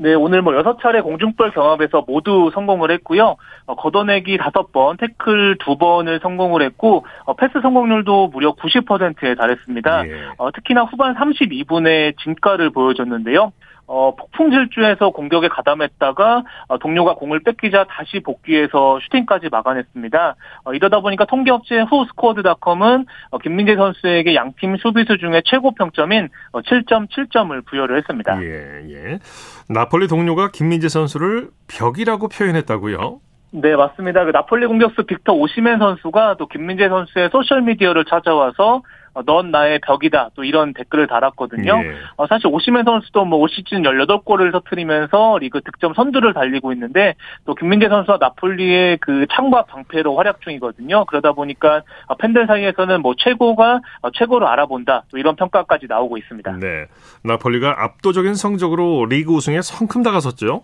네, 0.00 0.14
오늘 0.14 0.40
뭐 0.40 0.56
여섯 0.56 0.78
차례 0.80 1.02
공중볼 1.02 1.50
경합에서 1.50 2.04
모두 2.06 2.50
성공을 2.54 2.90
했고요. 2.90 3.36
어, 3.66 3.74
걷어내기 3.74 4.38
다섯 4.38 4.72
번, 4.72 4.96
태클 4.96 5.58
두 5.58 5.76
번을 5.76 6.20
성공을 6.22 6.62
했고 6.62 7.04
어, 7.26 7.34
패스 7.34 7.60
성공률도 7.60 8.28
무려 8.28 8.54
90%에 8.54 9.34
달했습니다. 9.34 10.08
예. 10.08 10.12
어, 10.38 10.50
특히나 10.52 10.84
후반 10.84 11.14
32분에 11.14 12.16
진가를 12.16 12.70
보여줬는데요. 12.70 13.52
어, 13.92 14.14
폭풍 14.14 14.52
질주해서 14.52 15.10
공격에 15.10 15.48
가담했다가 15.48 16.44
어, 16.68 16.78
동료가 16.78 17.14
공을 17.14 17.40
뺏기자 17.40 17.86
다시 17.90 18.20
복귀해서 18.20 19.00
슈팅까지 19.00 19.48
막아냈습니다. 19.50 20.36
어, 20.64 20.72
이러다 20.72 21.00
보니까 21.00 21.24
통계 21.24 21.50
업체 21.50 21.80
후스코어드닷컴은 21.80 23.06
어, 23.30 23.38
김민재 23.38 23.74
선수에게 23.74 24.36
양팀 24.36 24.76
수비수 24.76 25.18
중에 25.18 25.42
최고 25.44 25.74
평점인 25.74 26.28
7.7점을 26.52 27.58
어, 27.58 27.62
부여를 27.66 27.98
했습니다. 27.98 28.40
예, 28.44 28.84
예. 28.90 29.18
나폴리 29.68 30.06
동료가 30.06 30.52
김민재 30.52 30.88
선수를 30.88 31.48
벽이라고 31.66 32.28
표현했다고요? 32.28 33.18
네, 33.52 33.74
맞습니다. 33.74 34.24
그 34.24 34.30
나폴리 34.30 34.68
공격수 34.68 35.02
빅터 35.02 35.32
오시멘 35.32 35.80
선수가 35.80 36.36
또 36.38 36.46
김민재 36.46 36.88
선수의 36.88 37.30
소셜미디어를 37.32 38.04
찾아와서 38.04 38.76
어, 38.76 38.82
넌 39.26 39.50
나의 39.50 39.80
벽이다. 39.84 40.30
또 40.34 40.44
이런 40.44 40.72
댓글을 40.72 41.06
달았거든요. 41.08 41.82
예. 41.84 41.94
어, 42.16 42.26
사실 42.28 42.46
오시멘 42.46 42.84
선수도 42.84 43.24
뭐 43.24 43.40
올 43.40 43.48
시즌 43.48 43.82
18골을 43.82 44.52
터트리면서 44.52 45.38
리그 45.38 45.60
득점 45.62 45.94
선두를 45.94 46.34
달리고 46.34 46.72
있는데 46.74 47.14
또 47.46 47.54
김민재 47.54 47.88
선수와 47.88 48.18
나폴리의 48.20 48.98
그 49.00 49.26
창과 49.32 49.64
방패로 49.64 50.16
활약 50.16 50.40
중이거든요. 50.42 51.06
그러다 51.06 51.32
보니까 51.32 51.82
어, 52.06 52.14
팬들 52.16 52.46
사이에서는 52.46 53.00
뭐 53.02 53.14
최고가 53.18 53.80
어, 54.02 54.10
최고로 54.10 54.46
알아본다. 54.48 55.04
또 55.10 55.18
이런 55.18 55.36
평가까지 55.36 55.86
나오고 55.88 56.18
있습니다. 56.18 56.52
네. 56.58 56.86
나폴리가 57.24 57.82
압도적인 57.84 58.34
성적으로 58.34 59.06
리그 59.06 59.32
우승에 59.32 59.62
성큼 59.62 60.02
다가섰죠. 60.02 60.62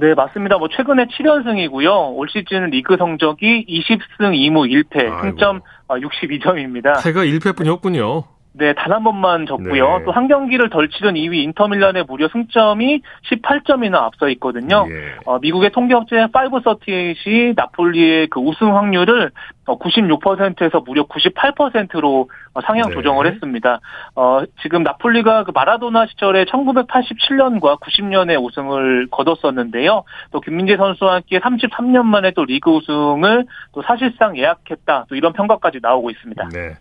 네, 0.00 0.14
맞습니다. 0.14 0.58
뭐 0.58 0.68
최근에 0.68 1.06
7연승이고요. 1.06 2.16
올 2.16 2.28
시즌 2.28 2.70
리그 2.70 2.96
성적이 2.96 3.66
20승 3.68 4.32
2무 4.32 4.70
1패, 4.70 5.20
승점 5.22 5.60
62점입니다. 5.88 7.02
패가 7.02 7.24
1패뿐이었군요. 7.24 8.37
네, 8.58 8.74
단 8.74 8.92
한 8.98 9.04
번만 9.04 9.46
졌고요. 9.46 9.98
네. 9.98 10.04
또한 10.04 10.26
경기를 10.26 10.70
덜 10.70 10.88
치른 10.88 11.14
2위 11.14 11.44
인터밀란의 11.44 12.04
무려 12.08 12.26
승점이 12.28 13.00
18점이나 13.30 13.94
앞서 13.94 14.28
있거든요. 14.30 14.86
예. 14.90 15.14
어, 15.24 15.38
미국의 15.38 15.70
통계업체 15.70 16.16
538이 16.16 17.54
나폴리의 17.54 18.26
그 18.26 18.40
우승 18.40 18.76
확률을 18.76 19.30
96%에서 19.66 20.78
어, 20.78 20.82
무려 20.84 21.06
98%로 21.06 22.28
어, 22.54 22.60
상향 22.62 22.88
네. 22.88 22.94
조정을 22.94 23.32
했습니다. 23.32 23.78
어, 24.16 24.42
지금 24.62 24.82
나폴리가 24.82 25.44
그 25.44 25.52
마라도나 25.54 26.06
시절에 26.06 26.46
1987년과 26.46 27.78
90년에 27.80 28.42
우승을 28.42 29.08
거뒀었는데요. 29.12 30.02
또 30.32 30.40
김민재 30.40 30.76
선수와 30.76 31.14
함께 31.16 31.38
33년 31.38 32.02
만에 32.02 32.32
또 32.32 32.44
리그 32.44 32.70
우승을 32.70 33.46
또 33.74 33.82
사실상 33.82 34.36
예약했다. 34.36 35.06
또 35.08 35.14
이런 35.14 35.32
평가까지 35.34 35.78
나오고 35.80 36.10
있습니다. 36.10 36.48
네. 36.52 36.74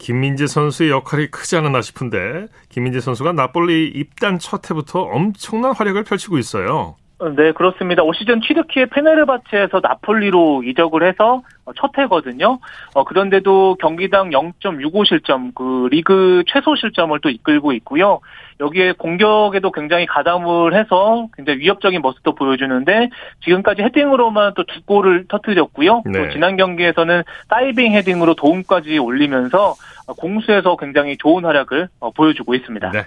김민재 0.00 0.46
선수의 0.46 0.90
역할이 0.90 1.30
크지 1.30 1.56
않았나 1.56 1.82
싶은데 1.82 2.48
김민재 2.70 3.00
선수가 3.00 3.34
나폴리 3.34 3.92
입단 3.94 4.38
첫 4.38 4.68
해부터 4.70 5.02
엄청난 5.02 5.72
활약을 5.72 6.04
펼치고 6.04 6.38
있어요. 6.38 6.96
네, 7.36 7.52
그렇습니다. 7.52 8.02
올 8.02 8.14
시즌 8.14 8.40
튀르키의 8.40 8.86
페네르바체에서 8.86 9.80
나폴리로 9.82 10.62
이적을 10.64 11.06
해서 11.06 11.42
첫 11.76 11.90
해거든요. 11.98 12.58
어, 12.94 13.04
그런데도 13.04 13.76
경기당 13.78 14.30
0.65 14.30 15.06
실점, 15.06 15.52
그 15.52 15.88
리그 15.90 16.42
최소 16.46 16.74
실점을 16.74 17.18
또 17.20 17.28
이끌고 17.28 17.72
있고요. 17.72 18.20
여기에 18.60 18.92
공격에도 18.92 19.70
굉장히 19.70 20.06
가담을 20.06 20.74
해서 20.74 21.28
굉장히 21.36 21.60
위협적인 21.60 22.00
모습도 22.00 22.34
보여주는데 22.34 23.10
지금까지 23.44 23.82
헤딩으로만 23.82 24.54
또 24.54 24.64
두 24.70 24.82
골을 24.84 25.26
터뜨렸고요. 25.28 26.02
네. 26.06 26.12
또 26.12 26.32
지난 26.32 26.56
경기에서는 26.56 27.22
다이빙 27.48 27.92
헤딩으로 27.92 28.34
도움까지 28.34 28.98
올리면서 28.98 29.74
공수에서 30.16 30.76
굉장히 30.76 31.16
좋은 31.16 31.44
활약을 31.44 31.88
어, 31.98 32.10
보여주고 32.12 32.54
있습니다. 32.54 32.90
네. 32.92 33.04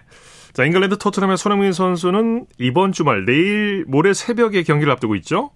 자, 0.54 0.64
잉글랜드 0.66 1.00
토트넘의 1.00 1.38
손흥민 1.38 1.74
선수는 1.74 2.46
이번 2.60 2.92
주말 2.92 3.26
내일 3.26 3.86
모레 3.88 4.14
새벽에 4.14 4.62
경기를 4.62 4.94
앞두고 4.94 5.16
있죠? 5.16 5.50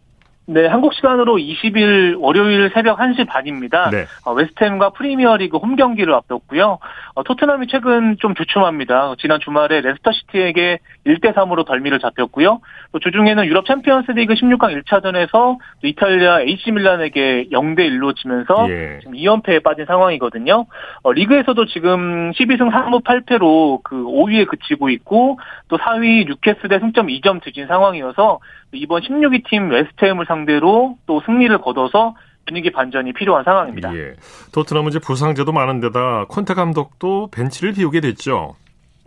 네, 0.50 0.66
한국 0.66 0.94
시간으로 0.94 1.36
20일 1.36 2.22
월요일 2.22 2.72
새벽 2.74 3.00
1시 3.00 3.28
반입니다. 3.28 3.90
네. 3.90 4.06
어, 4.24 4.32
웨스트햄과 4.32 4.92
프리미어리그 4.92 5.58
홈 5.58 5.76
경기를 5.76 6.14
앞뒀고요. 6.14 6.80
어, 7.16 7.24
토트넘이 7.24 7.68
최근 7.68 8.16
좀 8.20 8.34
주춤합니다. 8.34 9.16
지난 9.20 9.42
주말에 9.42 9.82
레스터시티에게 9.82 10.80
1대 11.06 11.34
3으로 11.34 11.66
덜미를 11.66 12.00
잡혔고요. 12.00 12.62
또 12.94 13.00
주중에는 13.00 13.46
유럽 13.46 13.66
챔피언스리그 13.66 14.36
16강 14.36 14.82
1차전에서 14.84 15.58
이탈리아 15.84 16.40
AC 16.40 16.72
밀란에게 16.72 17.50
0대 17.52 17.80
1로 17.80 18.16
지면서 18.16 18.70
예. 18.70 19.00
지금 19.02 19.16
2연패에 19.16 19.62
빠진 19.62 19.86
상황이거든요. 19.86 20.66
어, 21.04 21.12
리그에서도 21.12 21.66
지금 21.66 22.32
12승 22.32 22.72
3무 22.72 23.04
8패로 23.04 23.82
그 23.84 24.02
5위에 24.02 24.48
그치고 24.48 24.90
있고 24.92 25.40
또 25.68 25.78
4위 25.78 26.26
뉴캐슬의 26.26 26.80
승점 26.80 27.08
2점 27.08 27.44
뒤진 27.44 27.68
상황이어서 27.68 28.40
이번 28.74 29.02
16위 29.02 29.46
팀 29.48 29.70
웨스트햄을 29.70 30.26
상 30.26 30.37
대로 30.46 30.98
또 31.06 31.22
승리를 31.26 31.58
거둬서 31.60 32.16
분위기 32.46 32.72
반전이 32.72 33.14
필요한 33.14 33.44
상황입니다. 33.44 33.94
예. 33.96 34.14
토트넘은 34.54 34.90
이제 34.90 35.00
부상자도 35.00 35.52
많은데다 35.52 36.26
콘테 36.30 36.54
감독도 36.54 37.30
벤치를 37.32 37.74
비우게 37.74 38.00
됐죠. 38.00 38.56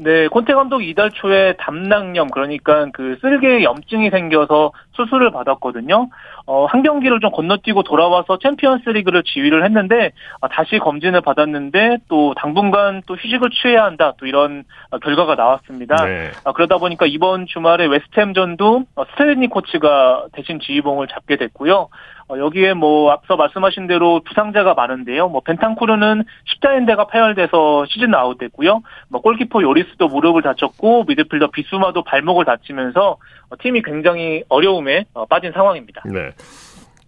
네, 0.02 0.28
콘테 0.28 0.54
감독 0.54 0.83
이달 0.83 1.11
초에 1.11 1.52
담낭염 1.59 2.28
그러니까 2.30 2.87
그 2.95 3.19
쓸개 3.21 3.62
염증이 3.62 4.09
생겨서 4.09 4.73
수술을 4.92 5.30
받았거든요. 5.30 6.09
어, 6.47 6.64
한 6.64 6.83
경기를 6.83 7.21
좀 7.21 7.30
건너뛰고 7.30 7.83
돌아와서 7.83 8.38
챔피언스 8.38 8.88
리그를 8.88 9.23
지휘를 9.23 9.62
했는데 9.62 10.12
어, 10.40 10.49
다시 10.49 10.78
검진을 10.78 11.21
받았는데 11.21 11.99
또 12.09 12.33
당분간 12.35 13.02
또 13.04 13.14
휴식을 13.14 13.50
취해야 13.50 13.85
한다. 13.85 14.14
또 14.16 14.25
이런 14.25 14.64
어, 14.90 14.99
결과가 14.99 15.35
나왔습니다. 15.35 16.02
네. 16.07 16.30
어, 16.45 16.52
그러다 16.54 16.78
보니까 16.78 17.04
이번 17.04 17.45
주말에 17.47 17.85
웨스트햄전도 17.85 18.85
어, 18.97 19.04
스텔리니 19.04 19.49
코치가 19.49 20.25
대신 20.33 20.61
지휘봉을 20.61 21.09
잡게 21.09 21.37
됐고요. 21.37 21.90
어, 22.30 22.38
여기에 22.38 22.75
뭐 22.75 23.10
앞서 23.10 23.37
말씀하신 23.37 23.88
대로 23.88 24.20
부상자가 24.25 24.75
많은데요. 24.75 25.28
뭐 25.28 25.40
벤탄쿠르는 25.40 26.22
십자인대가 26.44 27.08
파열돼서 27.08 27.87
시즌 27.88 28.14
아웃됐고요. 28.14 28.82
뭐 29.08 29.20
골키퍼 29.20 29.62
요리스도 29.62 30.06
무릎을 30.06 30.42
다쳤고 30.42 31.04
미드필더 31.08 31.50
비수마도 31.50 32.04
발목을 32.04 32.44
다치면서 32.44 33.18
어, 33.50 33.56
팀이 33.60 33.82
굉장히 33.82 34.44
어려움에 34.49 35.06
어, 35.12 35.26
빠진 35.26 35.50
상황입니다. 35.52 36.02
네. 36.06 36.30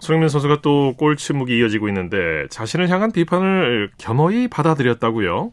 손흥민 0.00 0.28
선수가 0.28 0.62
또 0.62 0.94
골치묵이 0.96 1.56
이어지고 1.58 1.86
있는데 1.86 2.48
자신을 2.50 2.88
향한 2.88 3.12
비판을 3.12 3.92
겸허히 3.98 4.48
받아들였다고요? 4.48 5.52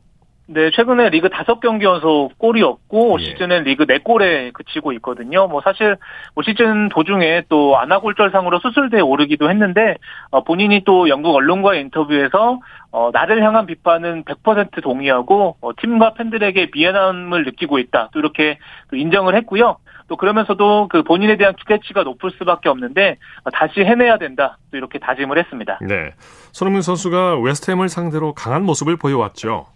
네, 0.51 0.71
최근에 0.71 1.09
리그 1.11 1.29
다섯 1.29 1.59
경기 1.59 1.85
연속 1.85 2.35
골이었고 2.39 3.17
예. 3.19 3.23
시즌은 3.23 3.65
리그 3.65 3.85
네 3.85 3.99
골에 3.99 4.49
그치고 4.49 4.93
있거든요. 4.93 5.47
뭐 5.47 5.61
사실 5.61 5.95
뭐 6.33 6.43
시즌 6.43 6.89
도중에 6.89 7.43
또 7.49 7.77
아나골절상으로 7.77 8.57
수술대에 8.57 8.99
오르기도 8.99 9.47
했는데 9.51 9.97
어, 10.31 10.43
본인이 10.43 10.83
또 10.85 11.07
영국 11.07 11.35
언론과의 11.35 11.81
인터뷰에서 11.81 12.59
어, 12.91 13.11
나를 13.13 13.43
향한 13.43 13.67
비판은 13.67 14.23
100% 14.23 14.81
동의하고 14.81 15.57
어, 15.61 15.69
팀과 15.79 16.15
팬들에게 16.15 16.71
미안함을 16.73 17.45
느끼고 17.45 17.77
있다. 17.77 18.09
또 18.11 18.17
이렇게 18.17 18.57
또 18.89 18.95
인정을 18.95 19.35
했고요. 19.35 19.77
또 20.07 20.17
그러면서도 20.17 20.87
그 20.87 21.03
본인에 21.03 21.37
대한 21.37 21.53
기대치가 21.55 22.01
높을 22.01 22.31
수밖에 22.31 22.69
없는데 22.69 23.17
어, 23.43 23.51
다시 23.51 23.81
해내야 23.81 24.17
된다. 24.17 24.57
또 24.71 24.77
이렇게 24.77 24.97
다짐을 24.97 25.37
했습니다. 25.37 25.77
네. 25.87 26.09
손흥민 26.51 26.81
선수가 26.81 27.37
웨스트햄을 27.41 27.87
상대로 27.87 28.33
강한 28.33 28.63
모습을 28.63 28.97
보여왔죠. 28.97 29.67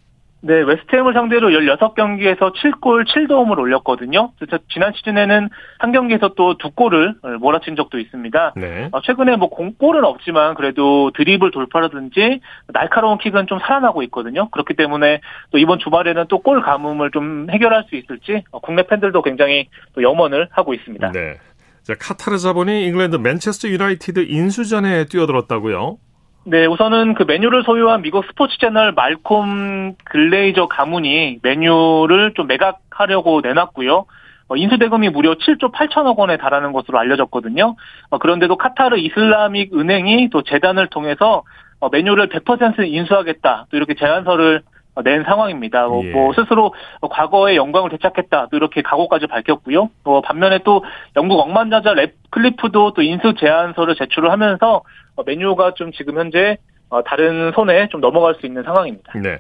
네, 0.45 0.55
웨스트햄을 0.62 1.13
상대로 1.13 1.50
16경기에서 1.51 2.53
7골 2.53 3.07
7도움을 3.07 3.57
올렸거든요. 3.59 4.31
지난 4.73 4.91
시즌에는 4.93 5.50
한 5.79 5.91
경기에서 5.93 6.33
또 6.35 6.55
두 6.57 6.69
골을 6.71 7.15
몰아친 7.39 7.77
적도 7.77 7.97
있습니다. 7.97 8.53
네. 8.57 8.89
어, 8.91 9.00
최근에 9.01 9.38
뭐 9.38 9.50
공골은 9.50 10.03
없지만 10.03 10.55
그래도 10.55 11.12
드리블 11.15 11.51
돌파라든지 11.51 12.41
날카로운 12.73 13.17
킥은 13.19 13.47
좀 13.47 13.59
살아나고 13.59 14.03
있거든요. 14.03 14.50
그렇기 14.50 14.73
때문에 14.75 15.21
또 15.51 15.57
이번 15.57 15.79
주말에는 15.79 16.25
또 16.27 16.43
골 16.43 16.62
가뭄을 16.62 17.12
좀 17.12 17.47
해결할 17.50 17.85
수 17.88 17.95
있을지 17.95 18.43
어, 18.51 18.59
국내 18.59 18.83
팬들도 18.83 19.21
굉장히 19.21 19.69
또 19.95 20.03
염원을 20.03 20.50
하고 20.51 20.73
있습니다. 20.73 21.12
네. 21.13 21.35
자, 21.83 21.93
카타르 22.00 22.38
자본이 22.38 22.85
잉글랜드 22.88 23.15
맨체스터 23.15 23.69
유나이티드 23.69 24.25
인수전에 24.27 25.05
뛰어들었다고요? 25.05 25.97
네, 26.45 26.65
우선은 26.65 27.13
그 27.13 27.23
맨유를 27.24 27.63
소유한 27.63 28.01
미국 28.01 28.25
스포츠 28.25 28.57
재벌 28.57 28.91
말콤 28.91 29.95
글레이저 30.03 30.67
가문이 30.67 31.39
맨유를 31.41 32.33
좀 32.35 32.47
매각하려고 32.47 33.39
내놨고요. 33.39 34.05
어, 34.50 34.55
인수 34.57 34.77
대금이 34.77 35.07
무려 35.09 35.35
7조 35.35 35.71
8천억 35.71 36.17
원에 36.17 36.35
달하는 36.35 36.73
것으로 36.73 37.00
알려졌거든요. 37.00 37.77
어, 38.09 38.17
그런데도 38.17 38.57
카타르 38.57 38.97
이슬라믹 38.97 39.73
은행이 39.73 40.31
또 40.31 40.41
재단을 40.41 40.88
통해서 40.88 41.43
어, 41.79 41.88
메뉴를 41.89 42.27
100% 42.27 42.89
인수하겠다. 42.89 43.67
또 43.71 43.77
이렇게 43.77 43.93
제안서를 43.93 44.63
낸 45.03 45.23
상황입니다. 45.23 45.88
뭐, 45.88 46.05
예. 46.05 46.12
뭐 46.12 46.33
스스로 46.33 46.73
과거의 47.01 47.55
영광을 47.55 47.89
되찾겠다. 47.89 48.47
또 48.51 48.57
이렇게 48.57 48.81
각오까지 48.81 49.27
밝혔고요. 49.27 49.89
뭐 50.03 50.21
반면에 50.21 50.59
또 50.63 50.83
영국 51.15 51.39
억만자자 51.39 51.93
랩 51.93 52.13
클리프도 52.29 52.93
또 52.93 53.01
인수 53.01 53.33
제안서를 53.39 53.95
제출을 53.95 54.31
하면서 54.31 54.83
메뉴가 55.25 55.73
좀 55.75 55.91
지금 55.91 56.19
현재 56.19 56.57
다른 57.05 57.51
손에 57.53 57.88
좀 57.89 58.01
넘어갈 58.01 58.35
수 58.35 58.45
있는 58.45 58.63
상황입니다. 58.63 59.13
네. 59.19 59.39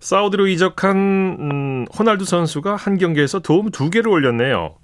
사우디로 0.00 0.48
이적한 0.48 0.96
음, 0.96 1.84
호날두 1.98 2.24
선수가 2.24 2.76
한 2.76 2.98
경기에서 2.98 3.38
도움 3.38 3.70
두 3.70 3.90
개를 3.90 4.10
올렸네요. 4.10 4.74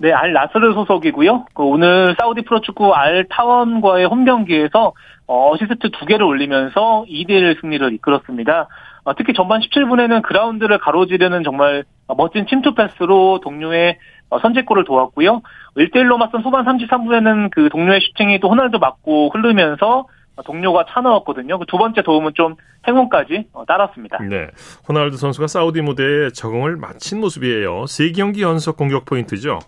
네, 0.00 0.12
알 0.12 0.32
나스르 0.32 0.74
소속이고요. 0.74 1.46
그 1.54 1.64
오늘 1.64 2.14
사우디 2.18 2.42
프로축구 2.42 2.94
알 2.94 3.26
타아원과의 3.28 4.06
홈 4.06 4.24
경기에서 4.24 4.92
어시스트 5.26 5.90
두 5.90 6.06
개를 6.06 6.24
올리면서 6.24 7.04
2대1 7.08 7.60
승리를 7.60 7.92
이끌었습니다. 7.94 8.68
어, 9.08 9.14
특히 9.14 9.32
전반 9.32 9.62
17분에는 9.62 10.20
그라운드를 10.20 10.76
가로지르는 10.78 11.42
정말 11.42 11.84
멋진 12.14 12.46
침투 12.46 12.74
패스로 12.74 13.40
동료의 13.42 13.96
어, 14.28 14.38
선제골을 14.38 14.84
도왔고요. 14.84 15.40
1대1로 15.78 16.18
맞선 16.18 16.42
후반 16.42 16.66
33분에는 16.66 17.48
그 17.50 17.70
동료의 17.70 18.02
슈팅이 18.02 18.38
또 18.40 18.50
호날두 18.50 18.78
맞고 18.78 19.30
흐르면서 19.30 20.04
동료가 20.44 20.84
차 20.90 21.00
넣었거든요. 21.00 21.58
그 21.58 21.64
두 21.66 21.78
번째 21.78 22.02
도움은 22.02 22.32
좀 22.34 22.56
행운까지 22.86 23.46
어, 23.54 23.64
따랐습니다. 23.64 24.18
네. 24.28 24.48
호날두 24.86 25.16
선수가 25.16 25.46
사우디 25.46 25.80
무대에 25.80 26.28
적응을 26.28 26.76
마친 26.76 27.20
모습이에요. 27.20 27.86
세 27.86 28.12
경기 28.12 28.42
연속 28.42 28.76
공격 28.76 29.06
포인트죠? 29.06 29.58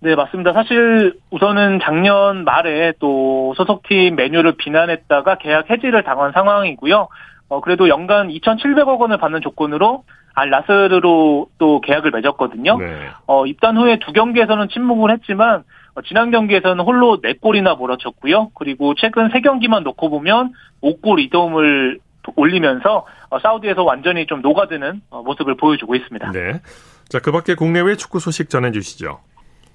네, 0.00 0.14
맞습니다. 0.14 0.52
사실 0.52 1.18
우선은 1.30 1.80
작년 1.82 2.44
말에 2.44 2.92
또 3.00 3.54
소속팀 3.56 4.16
메뉴를 4.16 4.58
비난했다가 4.58 5.38
계약 5.38 5.70
해지를 5.70 6.02
당한 6.02 6.32
상황이고요. 6.32 7.08
어, 7.48 7.60
그래도 7.60 7.88
연간 7.88 8.28
2,700억 8.28 8.98
원을 8.98 9.18
받는 9.18 9.40
조건으로 9.42 10.04
알 10.34 10.50
나스르로 10.50 11.48
또 11.58 11.80
계약을 11.80 12.10
맺었거든요. 12.10 12.78
네. 12.78 13.08
어, 13.26 13.46
입단 13.46 13.76
후에 13.76 13.98
두 14.00 14.12
경기에서는 14.12 14.68
침묵을 14.68 15.12
했지만 15.12 15.62
어, 15.94 16.02
지난 16.02 16.30
경기에서는 16.30 16.84
홀로 16.84 17.20
4골이나 17.20 17.78
몰아쳤고요. 17.78 18.50
그리고 18.54 18.94
최근 18.96 19.28
3경기만 19.28 19.82
놓고 19.84 20.10
보면 20.10 20.52
5골 20.82 21.30
2도움을 21.30 22.00
올리면서 22.36 23.06
어, 23.30 23.38
사우디에서 23.38 23.84
완전히 23.84 24.26
좀 24.26 24.42
녹아드는 24.42 25.02
어, 25.10 25.22
모습을 25.22 25.56
보여주고 25.56 25.94
있습니다. 25.94 26.32
네. 26.32 26.60
자, 27.08 27.20
그 27.20 27.30
밖에 27.30 27.54
국내외 27.54 27.96
축구 27.96 28.18
소식 28.18 28.48
전해 28.48 28.72
주시죠. 28.72 29.20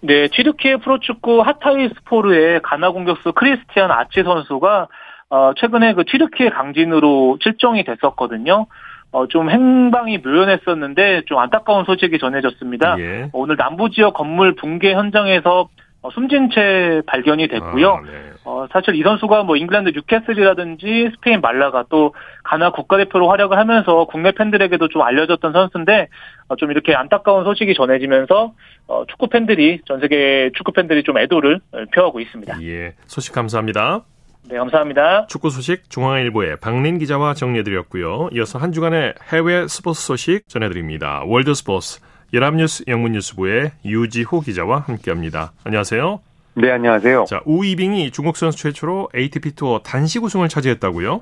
네, 0.01 0.27
튀르키예 0.27 0.77
프로축구 0.77 1.41
하타이 1.41 1.89
스포르의 1.89 2.61
가나 2.63 2.91
공격수 2.91 3.33
크리스티안 3.33 3.91
아치 3.91 4.23
선수가 4.23 4.87
어, 5.29 5.53
최근에 5.55 5.93
그 5.93 6.05
튀르키예 6.05 6.49
강진으로 6.49 7.37
실종이 7.41 7.83
됐었거든요. 7.83 8.65
어, 9.11 9.27
좀 9.27 9.49
행방이 9.49 10.19
묘연했었는데 10.19 11.23
좀 11.25 11.39
안타까운 11.39 11.85
소식이 11.85 12.19
전해졌습니다. 12.19 12.99
예. 12.99 13.29
오늘 13.33 13.55
남부 13.57 13.89
지역 13.89 14.13
건물 14.13 14.55
붕괴 14.55 14.93
현장에서 14.93 15.69
어, 16.01 16.09
숨진 16.11 16.49
채 16.49 17.01
발견이 17.07 17.47
됐고요. 17.49 17.89
아, 17.89 18.01
네. 18.01 18.31
어, 18.45 18.67
사실 18.71 18.95
이 18.95 19.03
선수가 19.03 19.43
뭐 19.43 19.57
잉글랜드 19.57 19.89
뉴캐슬이라든지 19.89 21.11
스페인 21.15 21.41
말라가 21.41 21.83
또 21.89 22.13
가나 22.43 22.71
국가대표로 22.71 23.29
활약을 23.29 23.57
하면서 23.57 24.05
국내 24.05 24.31
팬들에게도 24.31 24.87
좀 24.87 25.01
알려졌던 25.01 25.51
선수인데 25.51 26.07
어, 26.47 26.55
좀 26.55 26.71
이렇게 26.71 26.95
안타까운 26.95 27.43
소식이 27.43 27.73
전해지면서 27.73 28.53
어, 28.87 29.05
축구 29.07 29.27
팬들이 29.27 29.81
전 29.85 29.99
세계 29.99 30.51
축구 30.55 30.71
팬들이 30.71 31.03
좀 31.03 31.17
애도를 31.17 31.59
표하고 31.93 32.19
있습니다. 32.21 32.61
예, 32.63 32.93
소식 33.05 33.33
감사합니다. 33.33 34.03
네, 34.47 34.57
감사합니다. 34.57 35.27
축구 35.27 35.49
소식 35.49 35.89
중앙일보의 35.89 36.57
박린 36.57 36.97
기자와 36.97 37.33
정리해드렸고요. 37.33 38.29
이어서 38.33 38.57
한 38.57 38.71
주간의 38.71 39.13
해외 39.31 39.67
스포츠 39.67 40.01
소식 40.01 40.47
전해드립니다. 40.47 41.23
월드 41.25 41.53
스포츠 41.53 41.99
연합뉴스 42.33 42.83
영문뉴스부의 42.87 43.71
유지호 43.85 44.41
기자와 44.41 44.79
함께합니다. 44.79 45.51
안녕하세요. 45.65 46.19
네, 46.55 46.71
안녕하세요. 46.71 47.25
자, 47.25 47.41
우이빙이 47.45 48.11
중국 48.11 48.37
선수 48.37 48.57
최초로 48.57 49.09
ATP 49.15 49.55
투어 49.55 49.79
단식 49.79 50.23
우승을 50.23 50.49
차지했다고요? 50.49 51.19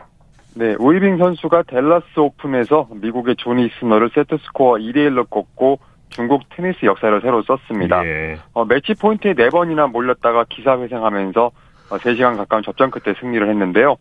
네, 0.56 0.76
우이빙 0.80 1.18
선수가 1.18 1.64
댈러스 1.64 2.20
오픈에서 2.20 2.88
미국의 2.92 3.36
존 3.38 3.70
이스너를 3.80 4.10
세트 4.14 4.38
스코어 4.46 4.78
2대 4.78 4.98
1로 5.10 5.30
꺾고 5.30 5.80
중국 6.10 6.44
테니스 6.50 6.86
역사를 6.86 7.20
새로 7.22 7.44
썼습니다. 7.44 8.04
예. 8.06 8.38
어, 8.54 8.66
매치 8.66 8.94
포인트에 8.96 9.34
4번이나 9.34 9.92
몰렸다가 9.92 10.46
기사회생하면서 10.50 11.52
3시간 11.90 12.34
어, 12.34 12.38
가까운 12.38 12.64
접전 12.64 12.92
끝에 12.92 13.16
승리를 13.20 13.48
했는데요. 13.50 13.98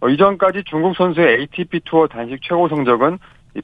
어, 0.00 0.08
이전까지 0.08 0.64
중국 0.66 0.96
선수의 0.96 1.40
ATP 1.40 1.80
투어 1.84 2.06
단식 2.06 2.40
최고 2.42 2.68
성적은 2.68 3.18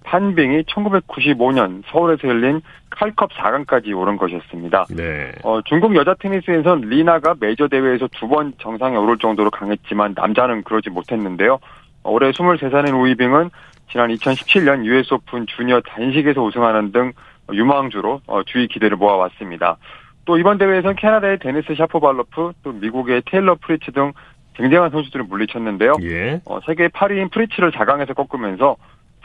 판빙이 0.04 0.62
1995년 0.62 1.82
서울에서 1.90 2.26
열린 2.28 2.62
칼컵 2.90 3.30
4강까지 3.32 3.94
오른 3.96 4.16
것이었습니다. 4.16 4.87
네. 4.96 5.32
어, 5.42 5.61
중국 5.62 5.94
여자 5.96 6.14
테니스에선 6.14 6.82
리나가 6.82 7.35
메이저 7.38 7.68
대회에서 7.68 8.08
두 8.08 8.26
번 8.28 8.54
정상에 8.58 8.96
오를 8.96 9.18
정도로 9.18 9.50
강했지만 9.50 10.14
남자는 10.16 10.62
그러지 10.64 10.88
못했는데요. 10.88 11.58
올해 12.04 12.30
23살인 12.30 12.98
우이빙은 12.98 13.50
지난 13.90 14.08
2017년 14.08 14.85
US 14.87 15.12
오픈 15.12 15.46
주니어 15.46 15.82
단식에서 15.82 16.42
우승하는 16.42 16.92
등 16.92 17.12
유망주로 17.52 18.22
주의 18.46 18.66
기대를 18.68 18.96
모아왔습니다. 18.96 19.76
또 20.24 20.38
이번 20.38 20.58
대회에선 20.58 20.96
캐나다의 20.96 21.38
데니스 21.38 21.74
샤포발로프, 21.76 22.52
또 22.62 22.72
미국의 22.72 23.22
테일러 23.26 23.56
프리츠 23.56 23.92
등 23.92 24.12
쟁쟁한 24.56 24.90
선수들을 24.90 25.24
물리쳤는데요. 25.24 25.94
예. 26.02 26.40
어, 26.44 26.61
세계 26.66 26.88
8위인 26.88 27.30
프리츠를 27.30 27.72
4강에서 27.72 28.14
꺾으면서 28.14 28.76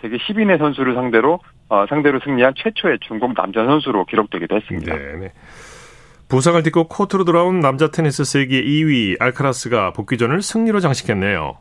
세계 0.01 0.17
10위 0.17 0.35
내의 0.35 0.57
선수를 0.57 0.95
상대로 0.95 1.39
어, 1.69 1.85
상대로 1.89 2.19
승리한 2.23 2.53
최초의 2.55 2.99
중국 3.01 3.33
남자 3.33 3.65
선수로 3.65 4.05
기록되기도 4.05 4.55
했습니다. 4.55 4.95
네, 4.95 5.17
네. 5.17 5.31
부상을 6.29 6.61
딛고 6.63 6.87
코트로 6.87 7.23
돌아온 7.25 7.59
남자 7.59 7.89
테니스 7.89 8.23
세계 8.23 8.61
2위 8.61 9.19
알카라스가 9.19 9.93
복귀전을 9.93 10.41
승리로 10.41 10.79
장식했네요. 10.79 11.57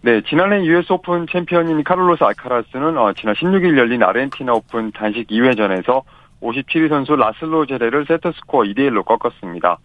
네, 0.00 0.22
지난해 0.28 0.64
US 0.64 0.92
오픈 0.92 1.26
챔피언인 1.30 1.82
카를로스 1.82 2.22
알카라스는 2.24 2.98
어, 2.98 3.12
지난 3.14 3.34
16일 3.34 3.76
열린 3.76 4.02
아르헨티나 4.02 4.52
오픈 4.52 4.92
단식 4.92 5.28
2회전에서 5.28 6.02
57위 6.42 6.88
선수 6.88 7.16
라슬로 7.16 7.66
제레를 7.66 8.06
세트스코어 8.06 8.62
2대1로 8.64 9.04
꺾었습니다. 9.04 9.78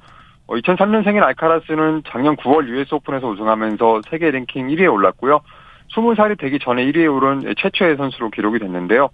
어, 0.47 0.55
2003년생인 0.55 1.23
알카라스는 1.23 2.03
작년 2.07 2.35
9월 2.35 2.67
US 2.67 2.93
오픈에서 2.95 3.27
우승하면서 3.29 4.01
세계 4.09 4.29
랭킹 4.31 4.67
1위에 4.67 4.91
올랐고요. 4.91 5.41
20살이 5.93 6.39
되기 6.39 6.59
전에 6.59 6.85
1위에 6.85 7.13
오른 7.13 7.53
최초의 7.57 7.97
선수로 7.97 8.29
기록이 8.31 8.59
됐는데요. 8.59 9.09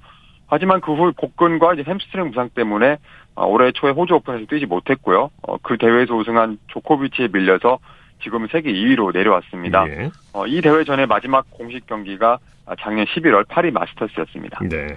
하지만 0.47 0.81
그 0.81 0.93
후 0.93 1.11
복근과 1.15 1.73
이제 1.75 1.83
햄스트링 1.85 2.31
부상 2.31 2.49
때문에 2.49 2.97
어, 3.35 3.45
올해 3.45 3.71
초에 3.71 3.91
호주 3.91 4.15
오픈에서 4.15 4.45
뛰지 4.49 4.65
못했고요. 4.65 5.29
어, 5.43 5.57
그 5.61 5.77
대회에서 5.77 6.15
우승한 6.15 6.57
조코비치에 6.67 7.29
밀려서 7.31 7.77
지금 8.21 8.47
세계 8.47 8.73
2위로 8.73 9.13
내려왔습니다. 9.13 9.87
예. 9.87 10.09
어, 10.33 10.45
이 10.47 10.59
대회 10.61 10.83
전에 10.83 11.05
마지막 11.05 11.45
공식 11.51 11.85
경기가 11.87 12.39
작년 12.81 13.05
11월 13.05 13.47
파리 13.47 13.71
마스터스였습니다. 13.71 14.59
네. 14.69 14.87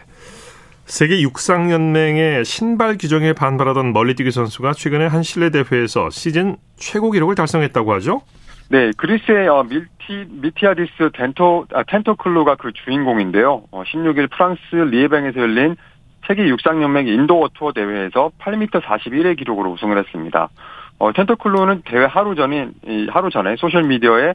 세계 0.93 1.23
육상연맹의 1.23 2.45
신발 2.45 2.99
규정에 2.99 3.33
반발하던 3.33 3.95
멀리뛰기 3.95 4.31
선수가 4.31 4.75
최근에 4.75 5.07
한 5.07 5.23
실내 5.23 5.49
대회에서 5.49 6.11
시즌 6.11 6.57
최고 6.77 7.11
기록을 7.11 7.35
달성했다고 7.35 7.95
하죠? 7.95 8.21
네, 8.69 8.91
그리스의 8.99 9.49
어, 9.49 9.63
밀티, 9.63 10.27
미티아디스 10.29 11.13
덴토, 11.15 11.65
아, 11.73 11.83
텐토글루가 11.85 12.57
그 12.57 12.73
주인공인데요. 12.75 13.63
어, 13.71 13.83
16일 13.85 14.31
프랑스 14.31 14.61
리에뱅에서 14.75 15.41
열린 15.41 15.77
세계 16.29 16.47
육상연맹 16.47 17.07
인도어 17.07 17.49
투어 17.55 17.73
대회에서 17.73 18.31
8m 18.39 18.83
41의 18.83 19.39
기록으로 19.39 19.73
우승을 19.73 19.97
했습니다. 19.97 20.51
어, 20.99 21.11
텐토글루는 21.15 21.85
대회 21.87 22.05
하루 22.05 22.35
전인, 22.35 22.75
이 22.87 23.07
하루 23.11 23.31
전에 23.31 23.57
소셜미디어에 23.57 24.35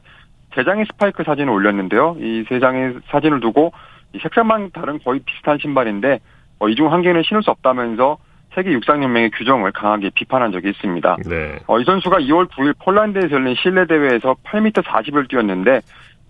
세 0.56 0.64
장의 0.64 0.86
스파이크 0.90 1.22
사진을 1.22 1.52
올렸는데요. 1.52 2.16
이 2.18 2.44
세 2.48 2.58
장의 2.58 2.96
사진을 3.12 3.38
두고 3.38 3.70
이 4.12 4.18
색상만 4.18 4.72
다른 4.72 4.98
거의 5.04 5.20
비슷한 5.20 5.58
신발인데 5.62 6.18
어, 6.58 6.68
이중 6.68 6.92
한 6.92 7.02
개는 7.02 7.22
신을 7.22 7.42
수 7.42 7.50
없다면서 7.50 8.18
세계 8.54 8.72
육상연맹의 8.72 9.30
규정을 9.30 9.72
강하게 9.72 10.10
비판한 10.14 10.52
적이 10.52 10.70
있습니다. 10.70 11.16
네. 11.26 11.58
어, 11.66 11.78
이 11.78 11.84
선수가 11.84 12.18
2월 12.18 12.48
9일 12.50 12.74
폴란드에서 12.78 13.30
열린 13.30 13.54
실내 13.54 13.86
대회에서 13.86 14.36
8m 14.44 14.82
40을 14.82 15.28
뛰었는데 15.28 15.80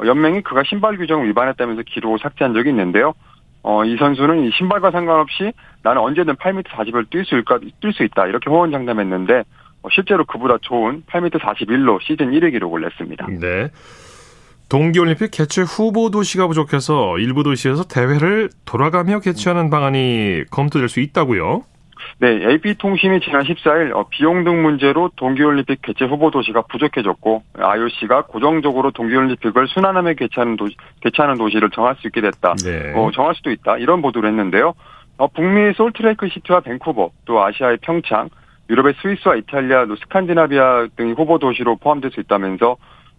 어, 0.00 0.06
연맹이 0.06 0.42
그가 0.42 0.62
신발 0.64 0.96
규정을 0.96 1.28
위반했다면서 1.28 1.82
기록을 1.86 2.18
삭제한 2.20 2.54
적이 2.54 2.70
있는데요. 2.70 3.14
어, 3.62 3.84
이 3.84 3.96
선수는 3.96 4.44
이 4.44 4.50
신발과 4.52 4.90
상관없이 4.90 5.52
나는 5.82 6.02
언제든 6.02 6.36
8m 6.36 6.64
40을 6.64 7.10
뛸수 7.10 7.40
있다, 7.42 7.58
뛸수 7.80 8.02
있다 8.02 8.26
이렇게 8.26 8.50
호언장담했는데 8.50 9.44
어, 9.82 9.88
실제로 9.90 10.24
그보다 10.24 10.58
좋은 10.60 11.02
8m 11.06 11.38
41로 11.40 12.00
시즌 12.02 12.30
1위 12.30 12.52
기록을 12.52 12.82
냈습니다. 12.82 13.26
네. 13.40 13.68
동계올림픽 14.68 15.30
개최 15.30 15.62
후보 15.62 16.10
도시가 16.10 16.46
부족해서 16.46 17.18
일부 17.18 17.42
도시에서 17.42 17.84
대회를 17.84 18.50
돌아가며 18.66 19.20
개최하는 19.20 19.70
방안이 19.70 20.44
검토될 20.50 20.88
수 20.88 21.00
있다고요? 21.00 21.64
네, 22.20 22.28
AP통신이 22.28 23.20
지난 23.20 23.42
14일 23.42 23.94
어, 23.94 24.06
비용 24.10 24.44
등 24.44 24.62
문제로 24.62 25.10
동계올림픽 25.16 25.82
개최 25.82 26.04
후보 26.04 26.30
도시가 26.30 26.62
부족해졌고 26.62 27.42
IOC가 27.58 28.22
고정적으로 28.26 28.90
동계올림픽을 28.90 29.68
순환하며 29.68 30.14
개최하는 30.14 30.56
도시, 30.56 30.76
개최하는 31.00 31.36
도시를 31.36 31.70
정할 31.70 31.96
수 31.96 32.06
있게 32.06 32.20
됐다. 32.20 32.54
네. 32.64 32.92
어, 32.94 33.10
정할 33.12 33.34
수도 33.34 33.50
있다. 33.50 33.78
이런 33.78 34.02
보도를 34.02 34.28
했는데요. 34.30 34.74
어, 35.16 35.28
북미의 35.28 35.74
솔트레이크 35.74 36.28
시티와 36.28 36.60
밴쿠버, 36.60 37.10
또 37.24 37.44
아시아의 37.44 37.78
평창, 37.82 38.28
유럽의 38.70 38.94
스위스와 39.00 39.36
이탈리아, 39.36 39.86
또 39.86 39.96
스칸디나비아 39.96 40.88
등이 40.96 41.12
후보 41.12 41.38
도시로 41.38 41.76
포함될 41.76 42.10
수 42.10 42.20
있다면서 42.20 42.76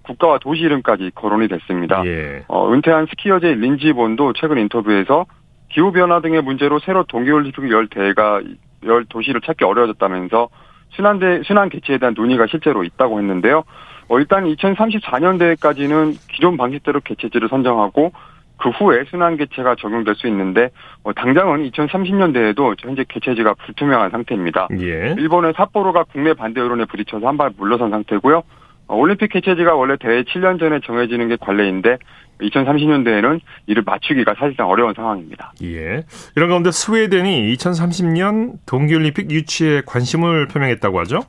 국가와 0.10 0.40
도시 0.40 0.62
이름까지 0.64 1.12
거론이 1.14 1.48
됐습니다. 1.48 2.04
예. 2.06 2.44
어, 2.48 2.72
은퇴한 2.74 3.06
스키어제 3.08 3.54
린지 3.56 3.94
본도 3.94 4.34
최근 4.34 4.58
인터뷰에서 4.58 5.26
기후 5.70 5.92
변화 5.92 6.20
등의 6.20 6.42
문제로 6.42 6.80
새로 6.80 7.04
동계올림픽 7.04 7.70
열 7.72 7.88
대회가 7.88 8.42
열 8.86 9.06
도시를 9.06 9.42
찾기 9.42 9.66
어려워졌다면서 9.66 10.50
순환대 10.92 11.44
순환 11.46 11.70
개최에 11.70 12.00
대한 12.00 12.16
논의가 12.18 12.48
실제로 12.48 12.84
있다고 12.84 13.20
했는데요. 13.20 13.64
어, 14.08 14.20
일단 14.20 14.46
2034년 14.46 15.38
대회까지는 15.38 16.14
기존 16.32 16.58
방식대로 16.58 17.00
개최지를 17.02 17.48
선정하고 17.48 18.12
그 18.58 18.70
후에 18.72 19.04
순환 19.10 19.38
개최가 19.38 19.76
적용될 19.76 20.16
수 20.16 20.28
있는데 20.28 20.70
어, 21.04 21.14
당장은 21.14 21.70
2030년 21.70 22.34
대에도 22.34 22.74
현재 22.80 23.06
개최지가 23.08 23.54
불투명한 23.54 24.10
상태입니다. 24.10 24.70
예. 24.80 25.14
일본의 25.18 25.54
삿포로가 25.56 26.06
국내 26.06 26.34
반대 26.34 26.60
여론에 26.62 26.86
부딪혀서 26.86 27.28
한 27.28 27.38
발 27.38 27.52
물러선 27.56 27.92
상태고요. 27.92 28.42
어, 28.90 28.96
올림픽 28.96 29.32
개최지가 29.32 29.76
원래 29.76 29.96
대회 29.98 30.24
7년 30.24 30.60
전에 30.60 30.80
정해지는 30.84 31.30
게 31.30 31.38
관례인데 31.40 31.98
2030년대에는 32.42 33.40
이를 33.68 33.84
맞추기가 33.86 34.34
사실상 34.38 34.68
어려운 34.68 34.94
상황입니다. 34.96 35.54
예. 35.64 36.04
이런 36.36 36.50
가운데 36.50 36.72
스웨덴이 36.72 37.54
2030년 37.54 38.54
동계올림픽 38.66 39.30
유치에 39.30 39.84
관심을 39.86 40.48
표명했다고 40.48 41.00
하죠? 41.02 41.20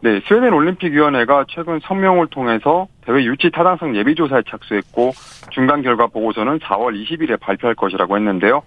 네, 0.00 0.20
스웨덴 0.28 0.52
올림픽위원회가 0.52 1.46
최근 1.48 1.80
성명을 1.82 2.26
통해서 2.28 2.86
대회 3.06 3.24
유치 3.24 3.50
타당성 3.50 3.96
예비조사에 3.96 4.42
착수했고 4.48 5.12
중간 5.50 5.82
결과 5.82 6.08
보고서는 6.08 6.58
4월 6.58 6.94
20일에 6.94 7.40
발표할 7.40 7.74
것이라고 7.74 8.16
했는데요. 8.16 8.62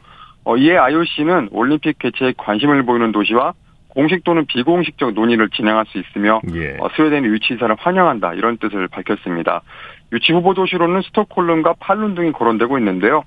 어, 0.46 0.58
이에 0.58 0.76
IOC는 0.78 1.50
올림픽 1.52 2.00
개최에 2.00 2.34
관심을 2.38 2.84
보이는 2.84 3.12
도시와 3.12 3.54
공식 3.94 4.24
또는 4.24 4.46
비공식적 4.46 5.14
논의를 5.14 5.50
진행할 5.50 5.86
수 5.88 5.98
있으며 5.98 6.42
예. 6.54 6.78
어, 6.80 6.90
스웨덴의 6.96 7.30
유치 7.30 7.54
이사를 7.54 7.76
환영한다 7.78 8.34
이런 8.34 8.58
뜻을 8.58 8.88
밝혔습니다. 8.88 9.62
유치 10.12 10.34
후보 10.34 10.54
도시로는 10.54 11.02
스톡홀름과 11.04 11.76
팔룬 11.80 12.16
등이 12.16 12.32
거론되고 12.34 12.78
있는데요. 12.80 13.24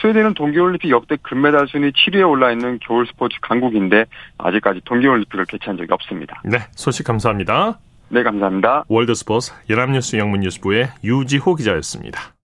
스웨덴은 0.00 0.34
동계올림픽 0.34 0.90
역대 0.90 1.16
금메달 1.22 1.66
순위 1.68 1.92
7위에 1.92 2.28
올라 2.28 2.50
있는 2.52 2.78
겨울 2.80 3.06
스포츠 3.06 3.38
강국인데 3.40 4.06
아직까지 4.38 4.80
동계올림픽을 4.84 5.46
개최한 5.46 5.76
적이 5.76 5.92
없습니다. 5.92 6.42
네, 6.44 6.58
소식 6.72 7.04
감사합니다. 7.06 7.78
네, 8.08 8.22
감사합니다. 8.22 8.84
월드스포츠 8.88 9.52
연합뉴스 9.70 10.16
영문뉴스부의 10.16 10.88
유지호 11.02 11.54
기자였습니다. 11.54 12.34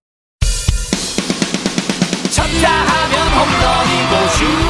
쳤다 2.31 2.71
하면 2.71 3.15
홈런이고 3.35 4.29
슛 4.29 4.70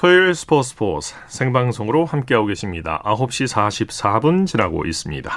토요일 0.00 0.34
스포츠 0.34 0.70
스포츠 0.70 1.14
생방송으로 1.26 2.06
함께하고 2.06 2.46
계십니다. 2.46 3.02
9시 3.04 3.46
44분 3.86 4.46
지나고 4.46 4.86
있습니다. 4.86 5.30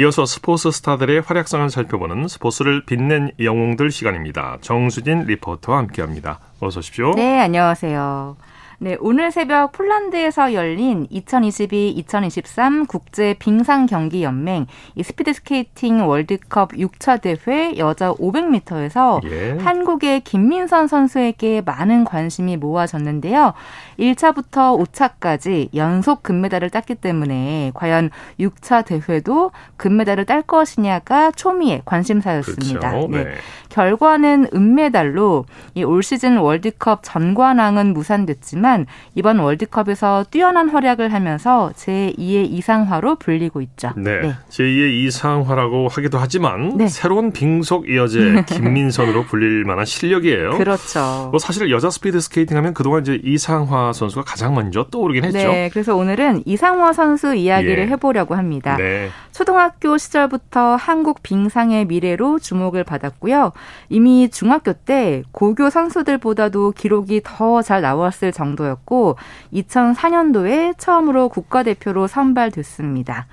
이어서 0.00 0.26
스포츠 0.26 0.72
스타들의 0.72 1.20
활약상을 1.20 1.70
살펴보는 1.70 2.26
스포츠를 2.26 2.84
빛낸 2.86 3.30
영웅들 3.38 3.92
시간입니다. 3.92 4.58
정수진 4.62 5.26
리포터와 5.26 5.78
함께합니다. 5.78 6.40
어서 6.58 6.80
오십시오. 6.80 7.12
네, 7.14 7.38
안녕하세요. 7.38 8.36
네, 8.82 8.96
오늘 8.98 9.30
새벽 9.30 9.72
폴란드에서 9.72 10.54
열린 10.54 11.06
2022-2023 11.08 12.88
국제 12.88 13.34
빙상 13.38 13.84
경기 13.84 14.22
연맹 14.22 14.64
이 14.94 15.02
스피드 15.02 15.34
스케이팅 15.34 16.08
월드컵 16.08 16.70
6차 16.70 17.20
대회 17.20 17.76
여자 17.76 18.10
500m에서 18.14 19.22
예. 19.30 19.58
한국의 19.62 20.22
김민선 20.22 20.88
선수에게 20.88 21.60
많은 21.60 22.04
관심이 22.04 22.56
모아졌는데요. 22.56 23.52
1차부터 23.98 24.82
5차까지 24.82 25.68
연속 25.74 26.22
금메달을 26.22 26.70
땄기 26.70 26.94
때문에 26.94 27.72
과연 27.74 28.08
6차 28.40 28.86
대회도 28.86 29.50
금메달을 29.76 30.24
딸 30.24 30.40
것이냐가 30.40 31.32
초미의 31.32 31.82
관심사였습니다. 31.84 32.92
그렇죠. 32.92 33.08
네. 33.08 33.24
네. 33.24 33.34
결과는 33.68 34.46
은메달로 34.54 35.44
이 35.74 35.84
올 35.84 36.02
시즌 36.02 36.38
월드컵 36.38 37.00
전관왕은 37.02 37.92
무산됐지만 37.92 38.69
있지만 38.70 38.86
이번 39.14 39.38
월드컵에서 39.38 40.26
뛰어난 40.30 40.68
활약을 40.68 41.12
하면서 41.12 41.72
제2의 41.76 42.50
이상화로 42.50 43.16
불리고 43.16 43.60
있죠. 43.62 43.90
네. 43.96 44.20
네. 44.20 44.34
제2의 44.48 45.06
이상화라고 45.06 45.88
하기도 45.88 46.18
하지만 46.18 46.76
네. 46.76 46.88
새로운 46.88 47.32
빙속 47.32 47.88
여제 47.88 48.44
김민선으로 48.46 49.24
불릴 49.24 49.64
만한 49.64 49.84
실력이에요. 49.84 50.50
그렇죠. 50.50 51.28
뭐 51.30 51.38
사실 51.38 51.70
여자 51.70 51.90
스피드 51.90 52.20
스케이팅 52.20 52.56
하면 52.56 52.74
그동안 52.74 53.02
이제 53.02 53.18
이상화 53.22 53.92
선수가 53.92 54.22
가장 54.24 54.54
먼저 54.54 54.84
떠오르긴 54.90 55.24
했죠. 55.24 55.38
네. 55.38 55.68
그래서 55.72 55.96
오늘은 55.96 56.42
이상화 56.46 56.92
선수 56.92 57.34
이야기를 57.34 57.84
예. 57.84 57.86
해보려고 57.88 58.36
합니다. 58.36 58.76
네. 58.76 59.10
초등학교 59.32 59.96
시절부터 59.96 60.76
한국 60.76 61.22
빙상의 61.22 61.86
미래로 61.86 62.38
주목을 62.38 62.84
받았고요. 62.84 63.52
이미 63.88 64.28
중학교 64.30 64.72
때 64.72 65.22
고교 65.32 65.70
선수들보다도 65.70 66.72
기록이 66.72 67.22
더 67.24 67.62
잘 67.62 67.80
나왔을 67.82 68.32
정도 68.32 68.59
였고 68.66 69.16
2004년도에 69.52 70.74
처음으로 70.78 71.28
국가대표로 71.28 72.06
선발됐습니다. 72.06 73.26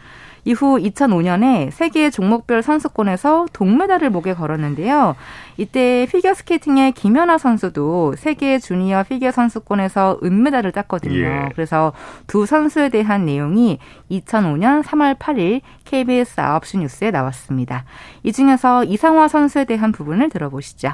이후 0.48 0.78
2005년에 0.80 1.72
세계 1.72 2.10
종목별 2.10 2.63
선수권에서 2.63 3.48
동메달을 3.52 4.10
목에 4.10 4.34
걸었는데요. 4.34 5.18
이때 5.58 6.08
피겨스케이팅의 6.10 6.94
김연아 6.94 7.38
선수도 7.38 8.16
세계 8.16 8.58
주니어 8.58 9.04
피겨 9.04 9.32
선수권에서 9.32 10.20
은메달을 10.24 10.72
땄거든요. 10.72 11.20
예. 11.20 11.50
그래서 11.54 11.92
두 12.28 12.46
선수에 12.46 12.88
대한 12.88 13.26
내용이 13.26 13.80
2005년 14.10 14.84
3월 14.84 15.18
8일 15.18 15.60
KBS 15.84 16.38
9시 16.38 16.80
뉴스에 16.80 17.12
나왔습니다. 17.12 17.84
이 18.24 18.32
중에서 18.32 18.86
이상화 18.86 19.28
선수에 19.28 19.66
대한 19.66 19.92
부분을 19.92 20.30
들어보시죠. 20.30 20.94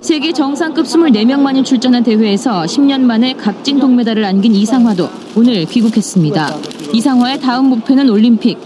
세계 0.00 0.32
정상급 0.32 0.84
24명만이 0.84 1.64
출전한 1.64 2.02
대회에서 2.02 2.62
10년 2.64 3.00
만에 3.00 3.32
각진 3.34 3.78
동메달을 3.80 4.24
안긴 4.24 4.54
이상화도 4.54 5.08
오늘 5.36 5.64
귀국했습니다. 5.64 6.48
이상화의 6.92 7.40
다음 7.40 7.66
목표는 7.70 8.10
올림픽. 8.10 8.58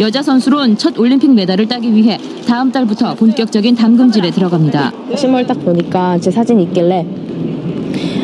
여자 0.00 0.22
선수로는 0.22 0.76
첫 0.78 0.98
올림픽 0.98 1.32
메달을 1.32 1.68
따기 1.68 1.94
위해 1.94 2.18
다음 2.46 2.70
달부터 2.70 3.14
본격적인 3.14 3.74
담금질에 3.74 4.30
들어갑니다. 4.30 4.92
신발 5.16 5.46
딱 5.46 5.62
보니까 5.64 6.18
제 6.18 6.30
사진이 6.30 6.64
있길래 6.64 7.06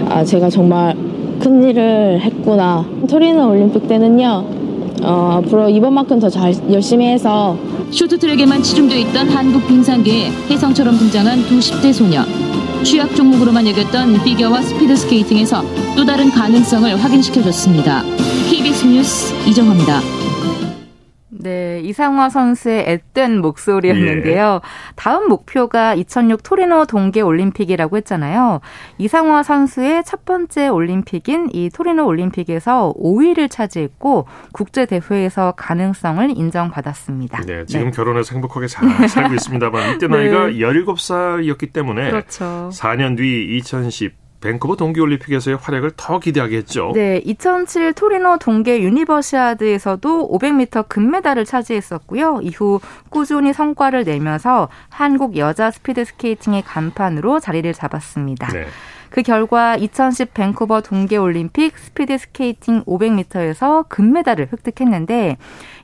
아 0.08 0.24
제가 0.24 0.48
정말 0.50 0.96
큰 1.40 1.62
일을 1.62 2.20
했구나. 2.20 2.86
토리노 3.08 3.50
올림픽 3.50 3.86
때는요. 3.88 4.44
어, 5.02 5.40
앞으로 5.42 5.68
이번만큼 5.68 6.20
더 6.20 6.28
잘 6.30 6.54
열심히 6.70 7.06
해서 7.06 7.56
쇼트트랙에만 7.90 8.62
치중돼 8.62 9.00
있던 9.00 9.28
한국 9.28 9.66
빙상계에 9.66 10.30
혜성처럼 10.48 10.96
등장한 10.96 11.42
두 11.46 11.58
10대 11.58 11.92
소녀. 11.92 12.22
취약 12.84 13.14
종목으로만 13.14 13.66
여겼던 13.68 14.24
피겨와 14.24 14.60
스피드 14.62 14.96
스케이팅에서 14.96 15.62
또 15.96 16.04
다른 16.04 16.30
가능성을 16.30 17.02
확인시켜줬습니다. 17.02 18.02
KBS 18.50 18.86
뉴스 18.86 19.34
이정화입니다. 19.46 20.21
네, 21.42 21.80
이상화 21.80 22.28
선수의 22.28 22.84
앳된 23.14 23.40
목소리였는데요. 23.40 24.60
예. 24.62 24.68
다음 24.94 25.28
목표가 25.28 25.94
2006 25.94 26.42
토리노 26.42 26.86
동계 26.86 27.20
올림픽이라고 27.20 27.96
했잖아요. 27.98 28.60
이상화 28.98 29.42
선수의 29.42 30.04
첫 30.04 30.24
번째 30.24 30.68
올림픽인 30.68 31.50
이 31.52 31.70
토리노 31.70 32.06
올림픽에서 32.06 32.94
5위를 32.96 33.50
차지했고 33.50 34.26
국제 34.52 34.86
대회에서 34.86 35.54
가능성을 35.56 36.30
인정받았습니다. 36.36 37.42
네, 37.42 37.66
지금 37.66 37.86
네. 37.86 37.90
결혼해서 37.90 38.32
행복하게 38.34 38.66
잘 38.68 39.08
살고 39.08 39.34
있습니다만 39.34 39.96
이때 39.96 40.06
나이가 40.08 40.46
네. 40.46 40.54
17살이었기 40.54 41.72
때문에 41.72 42.10
그렇죠. 42.10 42.70
4년 42.72 43.16
뒤 43.16 43.56
2010 43.58 44.21
밴쿠버 44.42 44.76
동계올림픽에서의 44.76 45.56
활약을 45.56 45.92
더 45.96 46.18
기대하게 46.18 46.58
했죠. 46.58 46.92
네, 46.94 47.22
2007 47.24 47.94
토리노 47.94 48.38
동계 48.38 48.82
유니버시아드에서도 48.82 50.30
500m 50.30 50.88
금메달을 50.88 51.46
차지했었고요. 51.46 52.40
이후 52.42 52.80
꾸준히 53.08 53.52
성과를 53.52 54.04
내면서 54.04 54.68
한국 54.90 55.36
여자 55.38 55.70
스피드 55.70 56.04
스케이팅의 56.04 56.62
간판으로 56.62 57.40
자리를 57.40 57.72
잡았습니다. 57.72 58.48
네. 58.48 58.66
그 59.12 59.20
결과 59.20 59.76
2010 59.76 60.32
밴쿠버 60.32 60.80
동계올림픽 60.80 61.76
스피드 61.76 62.16
스케이팅 62.16 62.82
500m에서 62.84 63.86
금메달을 63.88 64.48
획득했는데 64.50 65.36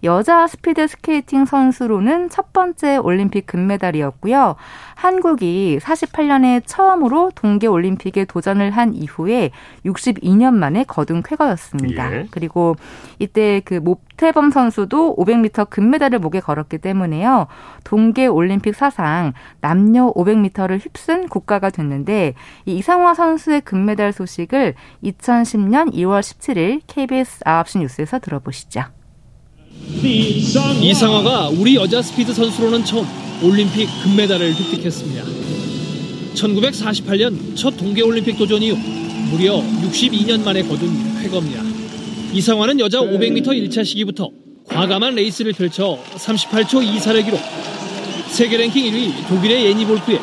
여자 0.05 0.47
스피드 0.47 0.87
스케이팅 0.87 1.45
선수로는 1.45 2.31
첫 2.31 2.53
번째 2.53 2.97
올림픽 2.99 3.47
금메달이었고요. 3.47 4.57
한국이 4.95 5.79
48년에 5.81 6.63
처음으로 6.67 7.31
동계 7.35 7.67
올림픽에 7.67 8.25
도전을 8.25 8.71
한 8.71 8.95
이후에 8.95 9.51
62년 9.85 10.55
만에 10.55 10.85
거둔 10.85 11.23
쾌거였습니다. 11.23 12.13
예. 12.13 12.27
그리고 12.31 12.77
이때 13.19 13.61
그 13.65 13.75
모태범 13.75 14.51
선수도 14.51 15.17
500m 15.17 15.71
금메달을 15.71 16.19
목에 16.19 16.41
걸었기 16.41 16.79
때문에요. 16.79 17.47
동계 17.85 18.27
올림픽 18.27 18.75
사상 18.75 19.33
남녀 19.61 20.13
500m를 20.13 20.85
휩쓴 20.85 21.29
국가가 21.29 21.71
됐는데 21.71 22.35
이 22.67 22.79
이상화 22.79 23.15
선수의 23.15 23.61
금메달 23.63 24.13
소식을 24.13 24.75
2010년 25.05 25.93
2월 25.95 26.21
17일 26.21 26.83
KBS 26.87 27.41
9시 27.45 27.81
뉴스에서 27.81 28.19
들어보시죠. 28.19 28.98
이상화가 30.83 31.49
우리 31.49 31.77
여자 31.77 32.03
스피드 32.03 32.33
선수로는 32.33 32.85
처음 32.85 33.07
올림픽 33.43 33.89
금메달을 34.03 34.55
획득했습니다. 34.55 35.25
1948년 36.35 37.57
첫 37.57 37.77
동계올림픽 37.77 38.39
도전 38.39 38.63
이후 38.63 38.77
무려 39.31 39.57
62년 39.57 40.45
만에 40.45 40.63
거둔 40.63 40.91
쾌거입니다. 41.23 41.63
이상화는 42.33 42.81
여자 42.81 43.01
500m 43.01 43.47
1차 43.47 43.85
시기부터 43.85 44.31
과감한 44.69 45.15
레이스를 45.15 45.53
펼쳐 45.53 45.99
38초 46.15 46.85
24를 46.85 47.25
기록. 47.25 47.41
세계 48.29 48.57
랭킹 48.59 48.93
1위 48.93 49.29
독일의 49.29 49.67
예니 49.67 49.87
볼프에 49.87 50.19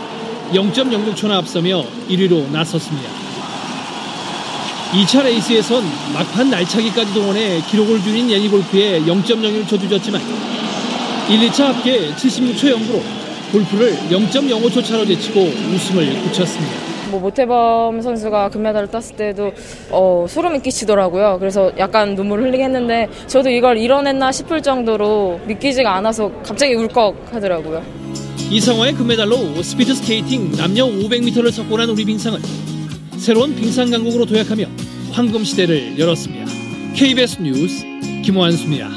0.06초나 0.53 1.31
앞서며 1.31 1.83
1위로 2.09 2.49
나섰습니다. 2.51 3.24
2차 4.93 5.23
레이스에선 5.23 5.83
막판 6.13 6.49
날차기까지 6.49 7.13
동원해 7.13 7.61
기록을 7.69 8.01
줄인 8.01 8.29
예니 8.29 8.47
볼프에 8.49 9.01
0.01초 9.01 9.79
뒤졌지만 9.79 10.21
1, 11.29 11.49
2차 11.49 11.63
합계 11.65 12.11
76초 12.13 12.75
0으로 12.75 13.01
볼프를 13.51 13.95
0.05초 14.09 14.83
차로 14.83 15.05
제치고 15.05 15.41
우승을 15.41 16.21
굳혔습니다. 16.23 16.73
뭐 17.09 17.19
모태범 17.19 18.01
선수가 18.01 18.49
금메달을 18.49 18.87
땄을 18.89 19.15
때도 19.15 19.51
어, 19.91 20.25
소름이 20.27 20.61
끼치더라고요. 20.61 21.37
그래서 21.39 21.71
약간 21.77 22.15
눈물을 22.15 22.45
흘리게 22.45 22.63
했는데 22.63 23.07
저도 23.27 23.49
이걸 23.49 23.77
이뤄냈나 23.77 24.31
싶을 24.31 24.61
정도로 24.61 25.39
믿기지가 25.45 25.95
않아서 25.95 26.31
갑자기 26.43 26.73
울컥 26.73 27.15
하더라고요. 27.31 27.83
이상화의 28.49 28.93
금메달로 28.93 29.61
스피드 29.63 29.95
스케이팅 29.95 30.51
남녀 30.51 30.85
500m를 30.85 31.51
석권한 31.51 31.89
우리 31.89 32.05
빙상은 32.05 32.39
새로운 33.25 33.55
빙상 33.55 33.89
강국으로 33.89 34.27
도약하며 34.27 34.65
황금 35.11 35.43
시대를 35.43 35.97
열었습니다. 35.97 36.45
KBS 36.93 37.41
뉴스 37.41 37.83
김호환수입니다. 38.23 38.87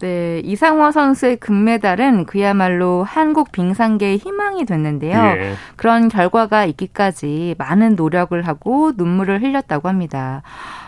네, 0.00 0.42
이상화 0.44 0.92
선수의 0.92 1.38
금메달은 1.38 2.26
그야말로 2.26 3.04
한국 3.04 3.52
빙상계의 3.52 4.18
희망이 4.18 4.66
됐는데요. 4.66 5.18
예. 5.18 5.54
그런 5.76 6.10
결과가 6.10 6.66
있기까지 6.66 7.54
많은 7.56 7.96
노력을 7.96 8.38
하고 8.46 8.92
눈물을 8.94 9.42
흘렸다고 9.42 9.88
합니다. 9.88 10.42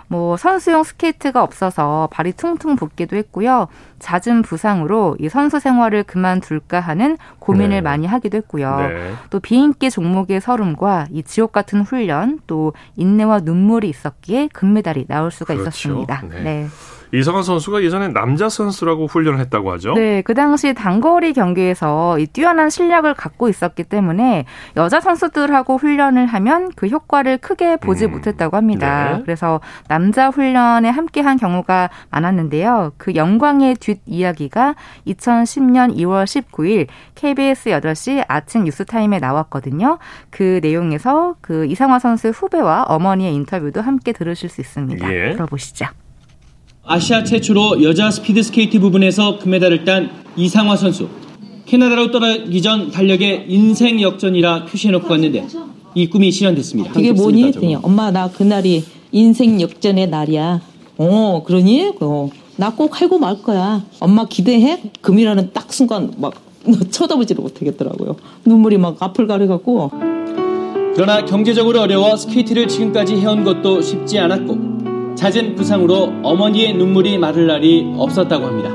뭐 0.09 0.37
선수용 0.37 0.85
스케이트가 0.85 1.42
없어서 1.42 2.09
발이 2.11 2.33
퉁퉁 2.33 2.77
붓기도 2.77 3.16
했고요. 3.16 3.68
잦은 3.99 4.42
부상으로 4.42 5.16
이 5.21 5.29
선수 5.29 5.61
생활을 5.61 6.03
그만둘까 6.05 6.81
하는 6.81 7.18
고민을 7.38 7.68
네. 7.68 7.81
많이 7.81 8.07
하기도 8.07 8.38
했고요. 8.38 8.77
네. 8.81 9.12
또 9.31 9.38
비인기 9.40 9.90
종목의 9.90 10.40
설움과 10.40 11.09
이 11.11 11.23
지옥 11.23 11.53
같은 11.53 11.83
훈련 11.83 12.40
또 12.47 12.73
인내와 12.97 13.40
눈물이 13.40 13.88
있었기에 13.88 14.49
금메달이 14.53 15.07
나올 15.09 15.31
수가 15.31 15.55
그렇죠. 15.55 15.68
있었습니다. 15.68 16.23
네. 16.29 16.42
네. 16.42 16.66
이성환 17.12 17.42
선수가 17.42 17.83
예전에 17.83 18.09
남자 18.09 18.49
선수라고 18.49 19.07
훈련을 19.07 19.40
했다고 19.40 19.73
하죠. 19.73 19.94
네, 19.94 20.23
그 20.23 20.35
당시 20.35 20.75
단거리 20.75 21.33
경기에서 21.33 22.18
이 22.18 22.27
뛰어난 22.27 22.71
실력을 22.71 23.12
갖고 23.14 23.49
있었기 23.49 23.85
때문에 23.85 24.44
여자 24.77 25.01
선수들하고 25.01 25.79
훈련을 25.79 26.27
하면 26.27 26.71
그 26.77 26.87
효과를 26.87 27.38
크게 27.38 27.77
보지 27.77 28.07
음, 28.07 28.12
못했다고 28.12 28.57
합니다. 28.57 29.16
네. 29.16 29.23
그래서 29.23 29.61
남자 29.88 30.29
훈련에 30.29 30.88
함께한 30.90 31.38
경우가 31.38 31.90
많았는데요. 32.11 32.92
그 32.99 33.14
영광의 33.14 33.77
뒷 33.77 34.01
이야기가 34.07 34.75
2010년 35.07 35.97
2월 35.97 36.25
19일 36.25 36.87
KBS 37.14 37.71
8시 37.71 38.25
아침 38.29 38.64
뉴스타임에 38.64 39.18
나왔거든요. 39.18 39.99
그 40.31 40.61
내용에서 40.62 41.37
그 41.40 41.66
이상화 41.66 41.99
선수 41.99 42.29
후배와 42.29 42.85
어머니의 42.88 43.35
인터뷰도 43.35 43.81
함께 43.81 44.12
들으실 44.12 44.49
수 44.49 44.61
있습니다. 44.61 45.12
예. 45.12 45.33
들어보시죠. 45.33 45.87
아시아 46.90 47.22
최초로 47.22 47.83
여자 47.83 48.11
스피드 48.11 48.42
스케이트 48.42 48.81
부분에서 48.81 49.38
금메달을 49.40 49.85
딴 49.85 50.09
이상화 50.37 50.74
선수. 50.77 51.09
캐나다로 51.66 52.11
떠나기 52.11 52.62
전 52.62 52.90
달력에 52.90 53.44
인생 53.46 54.01
역전이라 54.01 54.64
표시해놓고 54.64 55.07
갔는데 55.07 55.46
이 55.94 56.09
꿈이 56.09 56.31
실현됐습니다. 56.33 56.92
그게 56.92 57.12
뭐니? 57.12 57.44
했더니 57.44 57.74
엄마 57.74 58.11
나 58.11 58.31
그날이 58.31 58.83
인생 59.12 59.61
역전의 59.61 60.09
날이야. 60.09 60.62
어 60.96 61.42
그러니? 61.44 61.92
어. 62.01 62.31
나 62.57 62.70
꼭 62.70 62.98
하고 62.98 63.18
말 63.18 63.42
거야. 63.42 63.85
엄마 64.01 64.24
기대해? 64.24 64.81
금이라는 65.03 65.51
딱 65.53 65.70
순간 65.74 66.11
막 66.16 66.33
쳐다보지를 66.90 67.42
못하겠더라고요. 67.42 68.16
눈물이 68.46 68.79
막 68.79 68.96
앞을 68.98 69.27
가려갖고. 69.27 69.90
그러나 70.94 71.24
경제적으로 71.27 71.83
어려워 71.83 72.16
스케이트를 72.16 72.66
지금까지 72.66 73.16
해온 73.16 73.44
것도 73.44 73.83
쉽지 73.83 74.18
않았고 74.18 74.77
잦은 75.18 75.57
부상으로 75.57 76.12
어머니의 76.22 76.74
눈물이 76.74 77.18
마를 77.18 77.48
날이 77.48 77.85
없었다고 77.96 78.46
합니다. 78.46 78.70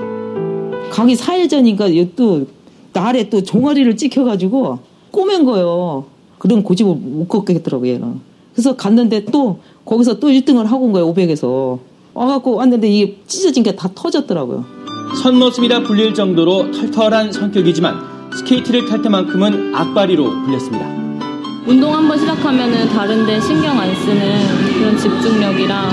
가기 0.91 1.15
4일 1.15 1.49
전이니까 1.49 1.85
또 2.17 2.45
날에 2.91 3.29
또 3.29 3.41
종아리를 3.41 3.95
찍혀가지고 3.95 4.79
꼬맨 5.11 5.45
거예요. 5.45 6.03
그런 6.39 6.61
고집을 6.61 6.95
못 6.95 7.29
걷겠더라고요, 7.29 7.93
얘는. 7.93 8.19
그래서 8.53 8.75
갔는데 8.75 9.23
또 9.25 9.59
거기서 9.85 10.19
또 10.19 10.27
1등을 10.27 10.65
하고 10.65 10.85
온 10.85 10.91
거예요, 10.91 11.13
500에서. 11.13 11.79
와갖고 12.13 12.55
왔는데 12.55 12.89
이게 12.89 13.17
찢어진 13.25 13.63
게 13.63 13.73
다 13.75 13.89
터졌더라고요. 13.95 14.65
선모습이라 15.23 15.83
불릴 15.83 16.13
정도로 16.13 16.71
털털한 16.71 17.31
성격이지만 17.31 17.95
스케이트를 18.35 18.85
탈 18.87 19.01
때만큼은 19.01 19.73
악바리로 19.73 20.43
불렸습니다. 20.43 20.85
운동 21.65 21.93
한번 21.93 22.19
시작하면은 22.19 22.89
다른데 22.89 23.39
신경 23.39 23.79
안 23.79 23.95
쓰는 23.95 24.73
그런 24.77 24.97
집중력이랑 24.97 25.89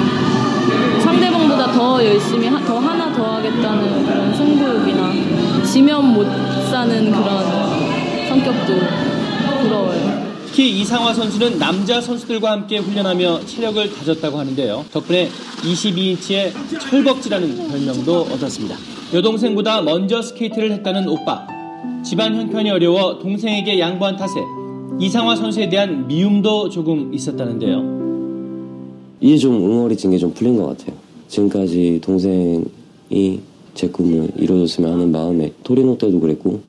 상대방보다 1.03 1.73
더 1.73 2.05
열심히 2.05 2.49
하, 2.49 2.65
더 2.65 2.79
하나 2.79 3.13
더 3.13 3.37
하겠다는 3.37 4.07
그런 4.07 4.35
승부욕이나 4.35 5.65
지면 5.65 6.13
못 6.13 6.25
사는 6.71 7.11
그런 7.11 8.29
성격도 8.29 8.75
부러워요. 9.63 10.31
특히 10.47 10.81
이상화 10.81 11.15
선수는 11.15 11.59
남자 11.59 12.01
선수들과 12.01 12.51
함께 12.51 12.79
훈련하며 12.79 13.47
체력을 13.47 13.95
다졌다고 13.95 14.39
하는데요. 14.39 14.85
덕분에 14.93 15.29
22인치의 15.63 16.53
철벅지라는 16.81 17.69
별명도 17.69 18.23
얻었습니다. 18.23 18.77
여동생보다 19.15 19.83
먼저 19.83 20.21
스케이트를 20.21 20.73
했다는 20.73 21.09
오빠. 21.09 21.47
집안 22.05 22.35
형편이 22.35 22.71
어려워 22.71 23.19
동생에게 23.19 23.79
양보한 23.79 24.17
탓에 24.17 24.41
이상화 24.99 25.37
선수에 25.37 25.69
대한 25.69 26.07
미움도 26.07 26.69
조금 26.71 27.15
있었다는데요. 27.15 28.00
이제 29.21 29.37
좀 29.37 29.63
웅얼해진 29.63 30.11
게 30.11 30.19
좀 30.19 30.33
풀린 30.33 30.57
것 30.57 30.67
같아요. 30.67 30.97
지금까지 31.29 32.01
동생이 32.03 33.41
제 33.75 33.89
꿈을 33.89 34.31
이루어졌으면 34.37 34.93
하는 34.93 35.13
마음에 35.13 35.53
토리노 35.63 35.99
때도 35.99 36.21
그랬고 36.21 36.61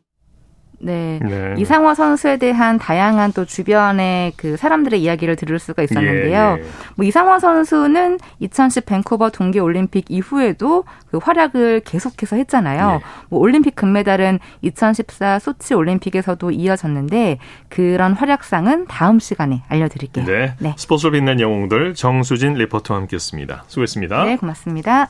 네. 0.84 1.20
네. 1.22 1.56
이상화 1.58 1.96
선수에 1.96 2.38
대한 2.38 2.78
다양한 2.78 3.34
또 3.34 3.46
주변의 3.46 4.34
그 4.36 4.58
사람들의 4.58 5.02
이야기를 5.02 5.36
들을 5.36 5.60
수가 5.60 5.84
있었는데요. 5.84 6.58
예, 6.60 6.64
예. 6.64 6.68
뭐 6.96 7.06
이상화 7.06 7.40
선수는 7.40 8.20
2010 8.40 8.86
밴쿠버 8.86 9.30
동계 9.30 9.60
올림픽 9.60 10.06
이후에도 10.10 10.84
그 11.10 11.18
활약을 11.18 11.82
계속해서 11.86 12.36
했잖아요. 12.38 13.00
예. 13.02 13.06
뭐 13.30 13.40
올림픽 13.40 13.76
금메달은 13.76 14.40
2014 14.62 15.40
소치 15.40 15.74
올림픽에서도 15.74 16.52
이어졌는데 16.52 17.38
그런 17.70 18.14
활약상은 18.14 18.88
다음 18.88 19.20
시간에 19.20 19.64
알려드릴게요. 19.68 20.26
네. 20.26 20.54
네. 20.60 20.74
스포츠를 20.78 21.12
빛낸 21.12 21.40
영웅들 21.40 21.96
정수진 21.96 22.56
리포터와 22.56 23.02
함께했습니다. 23.02 23.66
수고했습니다. 23.68 24.26
네, 24.26 24.38
고맙습니다. 24.38 25.10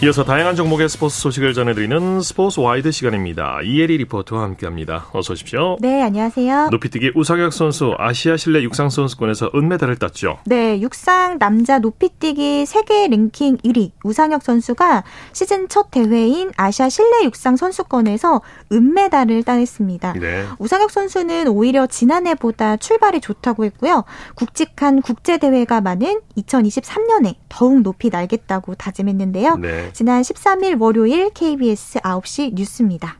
이어서 0.00 0.22
다양한 0.22 0.54
종목의 0.54 0.88
스포츠 0.88 1.18
소식을 1.18 1.54
전해드리는 1.54 2.20
스포츠 2.20 2.60
와이드 2.60 2.92
시간입니다. 2.92 3.58
이혜리 3.64 3.96
리포터와 3.96 4.44
함께합니다. 4.44 5.06
어서 5.12 5.32
오십시오. 5.32 5.76
네, 5.80 6.00
안녕하세요. 6.02 6.68
높이뛰기 6.70 7.10
우상혁 7.16 7.52
선수 7.52 7.96
아시아 7.98 8.36
실내 8.36 8.62
육상 8.62 8.90
선수권에서 8.90 9.50
은메달을 9.56 9.96
땄죠. 9.96 10.38
네, 10.46 10.80
육상 10.80 11.40
남자 11.40 11.80
높이뛰기 11.80 12.64
세계 12.66 13.08
랭킹 13.08 13.56
1위 13.56 13.90
우상혁 14.04 14.44
선수가 14.44 15.02
시즌 15.32 15.68
첫 15.68 15.90
대회인 15.90 16.52
아시아 16.56 16.88
실내 16.88 17.24
육상 17.24 17.56
선수권에서 17.56 18.40
은메달을 18.70 19.42
따냈습니다. 19.42 20.12
네. 20.12 20.44
우상혁 20.60 20.92
선수는 20.92 21.48
오히려 21.48 21.88
지난해보다 21.88 22.76
출발이 22.76 23.20
좋다고 23.20 23.64
했고요. 23.64 24.04
굵직한 24.36 25.02
국제 25.02 25.38
대회가 25.38 25.80
많은 25.80 26.20
2023년에 26.36 27.34
더욱 27.48 27.80
높이 27.82 28.10
날겠다고 28.10 28.76
다짐했는데요. 28.76 29.56
네. 29.56 29.87
지난 29.92 30.22
13일 30.22 30.80
월요일 30.80 31.30
KBS 31.30 31.98
9시 32.00 32.54
뉴스입니다. 32.54 33.18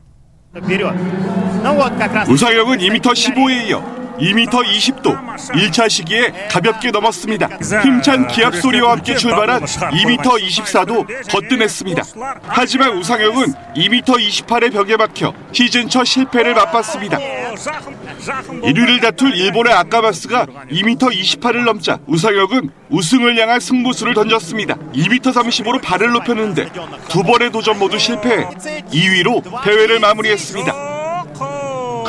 우상혁은 2.29 2.77
2m 2.79 3.01
15에 3.01 3.67
이어 3.69 4.08
2m 4.19 4.49
20도 4.49 5.17
1차 5.37 5.89
시기에 5.89 6.47
가볍게 6.49 6.91
넘었습니다. 6.91 7.49
힘찬 7.83 8.27
기합 8.27 8.55
소리와 8.55 8.91
함께 8.91 9.15
출발한 9.15 9.63
2m 9.63 10.21
24도 10.21 11.29
거뜬했습니다. 11.29 12.03
하지만 12.43 12.97
우상혁은 12.97 13.53
2m 13.75 14.03
28의 14.03 14.73
벽에 14.73 14.97
막혀 14.97 15.33
시즌 15.51 15.89
첫 15.89 16.03
실패를 16.03 16.53
맛봤습니다. 16.53 17.17
1위를 17.17 19.01
다툴 19.01 19.35
일본의 19.35 19.73
아까바스가 19.73 20.45
2m 20.71 20.97
28을 20.97 21.63
넘자 21.63 21.99
우상혁은 22.07 22.69
우승을 22.89 23.39
향한 23.39 23.59
승부수를 23.59 24.13
던졌습니다. 24.13 24.75
2m 24.93 25.21
35로 25.21 25.81
발을 25.81 26.11
높였는데 26.11 26.69
두 27.07 27.23
번의 27.23 27.51
도전 27.51 27.79
모두 27.79 27.97
실패해 27.97 28.45
2위로 28.91 29.63
대회를 29.63 29.99
마무리했습니다. 29.99 30.88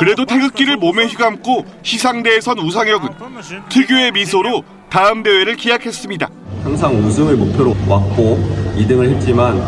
그래도 0.01 0.25
태극기를 0.25 0.77
몸에 0.77 1.05
휘감고 1.05 1.63
시상대에 1.83 2.41
선 2.41 2.57
우상혁은 2.57 3.09
특유의 3.69 4.13
미소로 4.13 4.63
다음 4.89 5.21
대회를 5.21 5.55
기약했습니다. 5.55 6.27
항상 6.63 6.95
우승을 7.05 7.35
목표로 7.37 7.75
왔고 7.87 8.39
2등을 8.79 9.13
했지만 9.13 9.59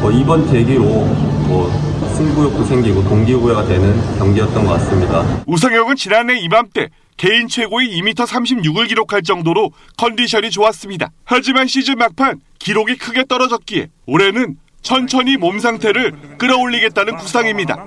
뭐 0.00 0.10
이번 0.10 0.50
계기로 0.50 0.82
뭐 0.82 1.70
승부욕도 2.16 2.64
생기고 2.64 3.04
동기부여가 3.04 3.66
되는 3.66 4.18
경기였던 4.18 4.64
것 4.64 4.72
같습니다. 4.78 5.44
우상혁은 5.46 5.96
지난해 5.96 6.38
이맘때 6.38 6.88
개인 7.18 7.46
최고의 7.46 8.00
2m 8.00 8.26
36을 8.26 8.88
기록할 8.88 9.20
정도로 9.24 9.72
컨디션이 9.98 10.50
좋았습니다. 10.50 11.10
하지만 11.26 11.66
시즌 11.66 11.98
막판 11.98 12.40
기록이 12.58 12.96
크게 12.96 13.26
떨어졌기에 13.28 13.88
올해는 14.06 14.56
천천히 14.86 15.36
몸 15.36 15.58
상태를 15.58 16.12
끌어올리겠다는 16.38 17.16
구상입니다. 17.16 17.84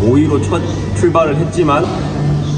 5위로 0.00 0.44
첫 0.44 0.60
출발을 0.96 1.36
했지만 1.36 1.84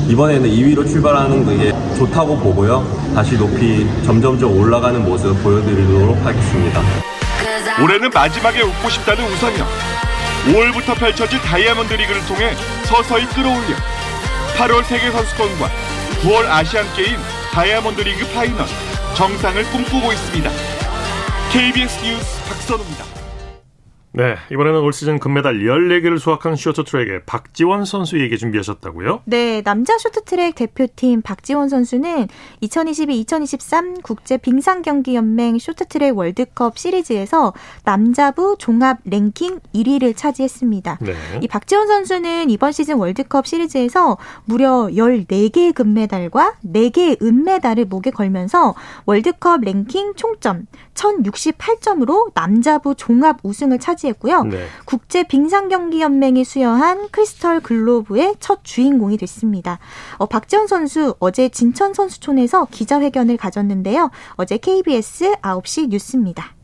이번에는 0.09 0.49
2위로 0.49 0.89
출발하는 0.89 1.59
게 1.59 1.71
좋다고 1.99 2.39
보고요. 2.39 2.83
다시 3.15 3.37
높이 3.37 3.87
점점점 4.03 4.59
올라가는 4.59 5.05
모습 5.05 5.35
보여드리도록 5.43 6.17
하겠습니다. 6.25 6.81
올해는 7.83 8.09
마지막에 8.09 8.63
웃고 8.63 8.89
싶다는 8.89 9.23
우상혁. 9.25 9.69
5월부터 10.47 10.99
펼쳐질 10.99 11.39
다이아몬드 11.41 11.93
리그를 11.93 12.25
통해 12.27 12.55
서서히 12.87 13.27
끌어올려 13.27 13.77
8월 14.57 14.83
세계선수권과 14.85 15.69
9월 16.23 16.47
아시안게임 16.49 17.19
다이아몬드 17.53 18.01
리그 18.01 18.27
파이널 18.33 18.65
정상을 19.15 19.63
꿈꾸고 19.65 20.11
있습니다. 20.11 20.51
KBS 21.53 22.03
뉴스 22.03 22.45
박선우입니다. 22.49 23.14
네, 24.17 24.37
이번에는 24.53 24.81
올 24.81 24.93
시즌 24.93 25.19
금메달 25.19 25.59
14개를 25.59 26.21
수확한 26.21 26.55
쇼트트랙의 26.55 27.23
박지원 27.27 27.85
선수 27.85 28.21
얘기 28.21 28.39
준비하셨다고요? 28.39 29.23
네, 29.25 29.61
남자 29.63 29.99
쇼트트랙 29.99 30.55
대표팀 30.55 31.23
박지원 31.23 31.69
선수는 31.69 32.29
2022-2023 32.63 34.03
국제 34.05 34.37
빙상경기연맹 34.37 35.59
쇼트트랙 35.59 36.17
월드컵 36.17 36.79
시리즈에서 36.79 37.55
남자부 37.83 38.55
종합 38.57 38.99
랭킹 39.05 39.59
1위를 39.75 40.17
차지했습니다. 40.17 40.99
네. 41.01 41.15
이 41.43 41.49
박지원 41.49 41.89
선수는 41.89 42.51
이번 42.51 42.71
시즌 42.71 42.99
월드컵 42.99 43.49
시리즈에서 43.49 44.17
무려 44.45 44.91
14개의 44.93 45.75
금메달과 45.75 46.59
4개의 46.65 47.21
은메달을 47.21 47.87
목에 47.87 48.13
걸면서 48.13 48.77
월드컵 49.07 49.63
랭킹 49.63 50.15
총점 50.15 50.69
1068점으로 50.95 52.33
남자부 52.35 52.95
종합 52.95 53.39
우승을 53.43 53.79
차지 53.79 53.95
차지했고요. 53.95 54.45
네. 54.45 54.67
국제 54.85 55.23
빙상 55.25 55.69
경기 55.69 56.01
연맹이 56.01 56.45
수여한 56.45 57.09
크리스털 57.11 57.61
글로브의 57.61 58.37
첫 58.41 58.61
주인공이 58.63 59.17
됐습니다. 59.17 59.79
어, 60.19 60.27
박지원 60.27 60.67
선수 60.67 61.15
어제 61.19 61.49
진천 61.49 61.95
선수촌에서 61.95 62.69
기자회견을 62.71 63.37
가졌는데요. 63.37 64.11
어제 64.35 64.59
KBS 64.59 65.33
9시 65.43 65.89
뉴스입니다. 65.89 66.55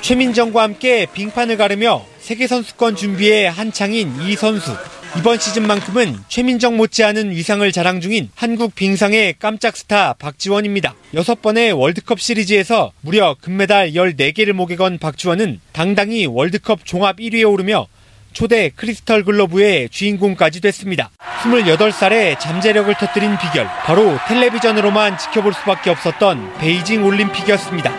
최민정과 0.00 0.62
함께 0.62 1.06
빙판을 1.12 1.56
가르며 1.56 2.02
세계 2.18 2.46
선수권 2.46 2.96
준비에 2.96 3.46
한창인 3.46 4.12
이 4.22 4.36
선수. 4.36 4.72
이번 5.18 5.38
시즌만큼은 5.38 6.18
최민정 6.28 6.76
못지않은 6.76 7.30
위상을 7.30 7.70
자랑 7.72 8.00
중인 8.00 8.28
한국 8.34 8.74
빙상의 8.74 9.36
깜짝 9.38 9.76
스타 9.76 10.12
박지원입니다. 10.14 10.94
6번의 11.14 11.76
월드컵 11.76 12.20
시리즈에서 12.20 12.92
무려 13.00 13.34
금메달 13.40 13.92
14개를 13.92 14.52
목에 14.52 14.76
건 14.76 14.98
박지원은 14.98 15.60
당당히 15.72 16.26
월드컵 16.26 16.84
종합 16.84 17.16
1위에 17.16 17.50
오르며 17.50 17.86
초대 18.34 18.70
크리스털 18.76 19.24
글러브의 19.24 19.88
주인공까지 19.88 20.60
됐습니다. 20.60 21.10
28살에 21.44 22.38
잠재력을 22.38 22.94
터뜨린 22.94 23.38
비결, 23.38 23.66
바로 23.84 24.18
텔레비전으로만 24.28 25.16
지켜볼 25.16 25.54
수밖에 25.54 25.88
없었던 25.90 26.58
베이징 26.58 27.04
올림픽이었습니다. 27.06 27.90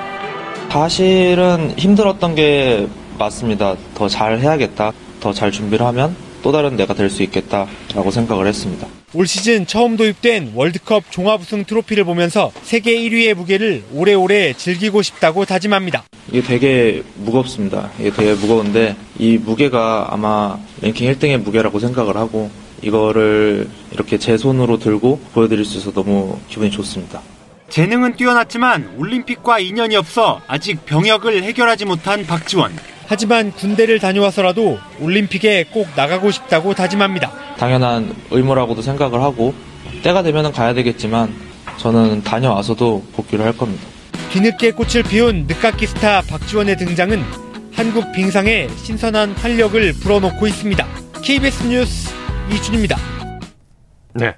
사실은 0.69 1.73
힘들었던 1.77 2.35
게 2.35 2.87
맞습니다. 3.17 3.75
더 3.95 4.07
잘 4.07 4.37
해야겠다. 4.39 4.91
더 5.19 5.33
잘 5.33 5.51
준비를 5.51 5.83
하면 5.87 6.15
또 6.43 6.51
다른 6.51 6.75
내가 6.75 6.93
될 6.93 7.09
수 7.09 7.23
있겠다라고 7.23 8.11
생각을 8.11 8.47
했습니다. 8.47 8.87
올 9.13 9.25
시즌 9.27 9.65
처음 9.65 9.95
도입된 9.97 10.51
월드컵 10.55 11.09
종합 11.09 11.41
우승 11.41 11.63
트로피를 11.63 12.03
보면서 12.03 12.51
세계 12.63 12.95
1위의 12.97 13.33
무게를 13.33 13.83
오래오래 13.93 14.53
즐기고 14.53 15.01
싶다고 15.01 15.45
다짐합니다. 15.45 16.03
이게 16.29 16.41
되게 16.41 17.03
무겁습니다. 17.15 17.89
이게 17.99 18.11
되게 18.11 18.33
무거운데 18.33 18.95
이 19.17 19.37
무게가 19.37 20.07
아마 20.11 20.57
랭킹 20.81 21.09
1등의 21.13 21.37
무게라고 21.41 21.79
생각을 21.79 22.17
하고 22.17 22.51
이거를 22.81 23.67
이렇게 23.91 24.17
제 24.17 24.37
손으로 24.37 24.77
들고 24.79 25.19
보여드릴 25.33 25.65
수 25.65 25.77
있어서 25.77 25.93
너무 25.93 26.37
기분이 26.49 26.69
좋습니다. 26.71 27.21
재능은 27.69 28.15
뛰어났지만 28.15 28.95
올림픽과 28.97 29.59
인연이 29.59 29.95
없어 29.95 30.41
아직 30.47 30.85
병역을 30.85 31.43
해결하지 31.43 31.85
못한 31.85 32.25
박지원. 32.25 32.73
하지만 33.07 33.51
군대를 33.53 33.99
다녀와서라도 33.99 34.79
올림픽에 34.99 35.65
꼭 35.71 35.87
나가고 35.95 36.29
싶다고 36.29 36.73
다짐합니다. 36.73 37.31
당연한 37.57 38.13
의무라고도 38.31 38.81
생각을 38.81 39.21
하고 39.21 39.53
때가 40.03 40.23
되면 40.23 40.51
가야 40.51 40.73
되겠지만 40.73 41.33
저는 41.77 42.23
다녀와서도 42.23 43.05
복귀를 43.13 43.45
할 43.45 43.57
겁니다. 43.57 43.87
뒤늦게 44.31 44.71
꽃을 44.71 45.03
피운 45.03 45.47
늦깎이 45.47 45.87
스타 45.87 46.21
박지원의 46.21 46.77
등장은 46.77 47.23
한국 47.73 48.11
빙상에 48.11 48.67
신선한 48.83 49.33
활력을 49.33 49.93
불어넣고 49.93 50.45
있습니다. 50.47 50.85
KBS 51.23 51.67
뉴스 51.67 52.13
이준입니다. 52.51 52.97
네. 54.15 54.35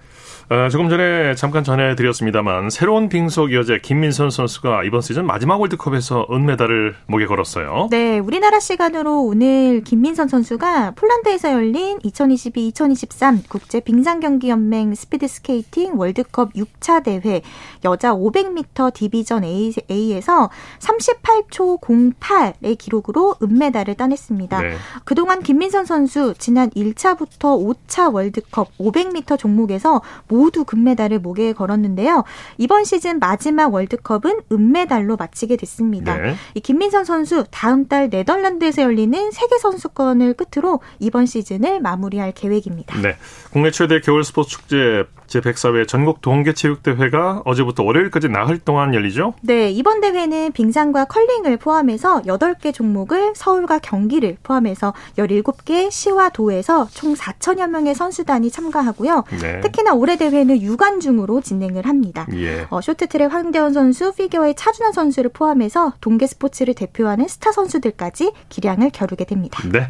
어, 0.51 0.67
조금 0.67 0.89
전에 0.89 1.35
잠깐 1.35 1.63
전해드렸습니다만 1.63 2.71
새로운 2.71 3.07
빙속 3.07 3.53
여제 3.53 3.77
김민선 3.83 4.31
선수가 4.31 4.83
이번 4.83 5.01
시즌 5.01 5.27
마지막 5.27 5.61
월드컵에서 5.61 6.25
은메달을 6.31 6.95
목에 7.05 7.27
걸었어요. 7.27 7.87
네, 7.91 8.17
우리나라 8.17 8.59
시간으로 8.59 9.25
오늘 9.25 9.83
김민선 9.83 10.27
선수가 10.27 10.95
폴란드에서 10.95 11.51
열린 11.53 11.99
2022-2023 11.99 13.47
국제 13.47 13.79
빙상경기연맹 13.79 14.95
스피드스케이팅 14.95 15.99
월드컵 15.99 16.53
6차 16.53 17.03
대회 17.03 17.43
여자 17.85 18.11
500m 18.15 18.91
디비전 18.91 19.43
A, 19.43 19.71
A에서 19.91 20.49
38초 20.79 21.79
08의 21.79 22.75
기록으로 22.75 23.35
은메달을 23.43 23.93
따냈습니다. 23.93 24.61
네. 24.63 24.73
그동안 25.03 25.43
김민선 25.43 25.85
선수 25.85 26.33
지난 26.39 26.71
1차부터 26.71 27.77
5차 27.87 28.11
월드컵 28.11 28.75
500m 28.79 29.37
종목에서 29.37 30.01
모두 30.39 30.63
금메달을 30.63 31.19
목에 31.19 31.51
걸었는데요. 31.51 32.23
이번 32.57 32.85
시즌 32.85 33.19
마지막 33.19 33.73
월드컵은 33.73 34.43
은메달로 34.49 35.17
마치게 35.17 35.57
됐습니다. 35.57 36.15
네. 36.15 36.35
이 36.53 36.61
김민선 36.61 37.03
선수 37.03 37.43
다음 37.51 37.89
달 37.89 38.07
네덜란드에서 38.09 38.83
열리는 38.83 39.31
세계 39.31 39.57
선수권을 39.57 40.35
끝으로 40.35 40.79
이번 40.99 41.25
시즌을 41.25 41.81
마무리할 41.81 42.31
계획입니다. 42.31 43.01
네. 43.01 43.17
국내 43.51 43.69
최대 43.71 43.99
겨울 43.99 44.23
스포츠 44.23 44.49
축제 44.51 45.03
제104회 45.29 45.87
전국 45.87 46.21
동계체육대회가 46.21 47.43
어제부터 47.45 47.83
월요일까지 47.83 48.29
나흘 48.29 48.59
동안 48.59 48.93
열리죠? 48.93 49.35
네, 49.41 49.71
이번 49.71 50.01
대회는 50.01 50.51
빙상과 50.51 51.05
컬링을 51.05 51.57
포함해서 51.57 52.23
8개 52.23 52.73
종목을 52.73 53.33
서울과 53.35 53.79
경기를 53.79 54.37
포함해서 54.43 54.93
17개 55.17 55.91
시와 55.91 56.29
도에서 56.29 56.87
총 56.91 57.13
4천여 57.13 57.69
명의 57.69 57.95
선수단이 57.95 58.51
참가하고요. 58.51 59.23
네. 59.41 59.61
특히나 59.61 59.93
올해 59.93 60.17
대회는 60.17 60.61
유관중으로 60.61 61.41
진행을 61.41 61.85
합니다. 61.85 62.27
예. 62.33 62.67
어, 62.69 62.81
쇼트트랙 62.81 63.31
황대원 63.31 63.73
선수, 63.73 64.13
피겨의 64.13 64.55
차준환 64.55 64.93
선수를 64.93 65.29
포함해서 65.31 65.93
동계 66.01 66.27
스포츠를 66.27 66.73
대표하는 66.73 67.27
스타 67.27 67.51
선수들까지 67.51 68.31
기량을 68.49 68.89
겨루게 68.91 69.25
됩니다. 69.25 69.61
네. 69.71 69.89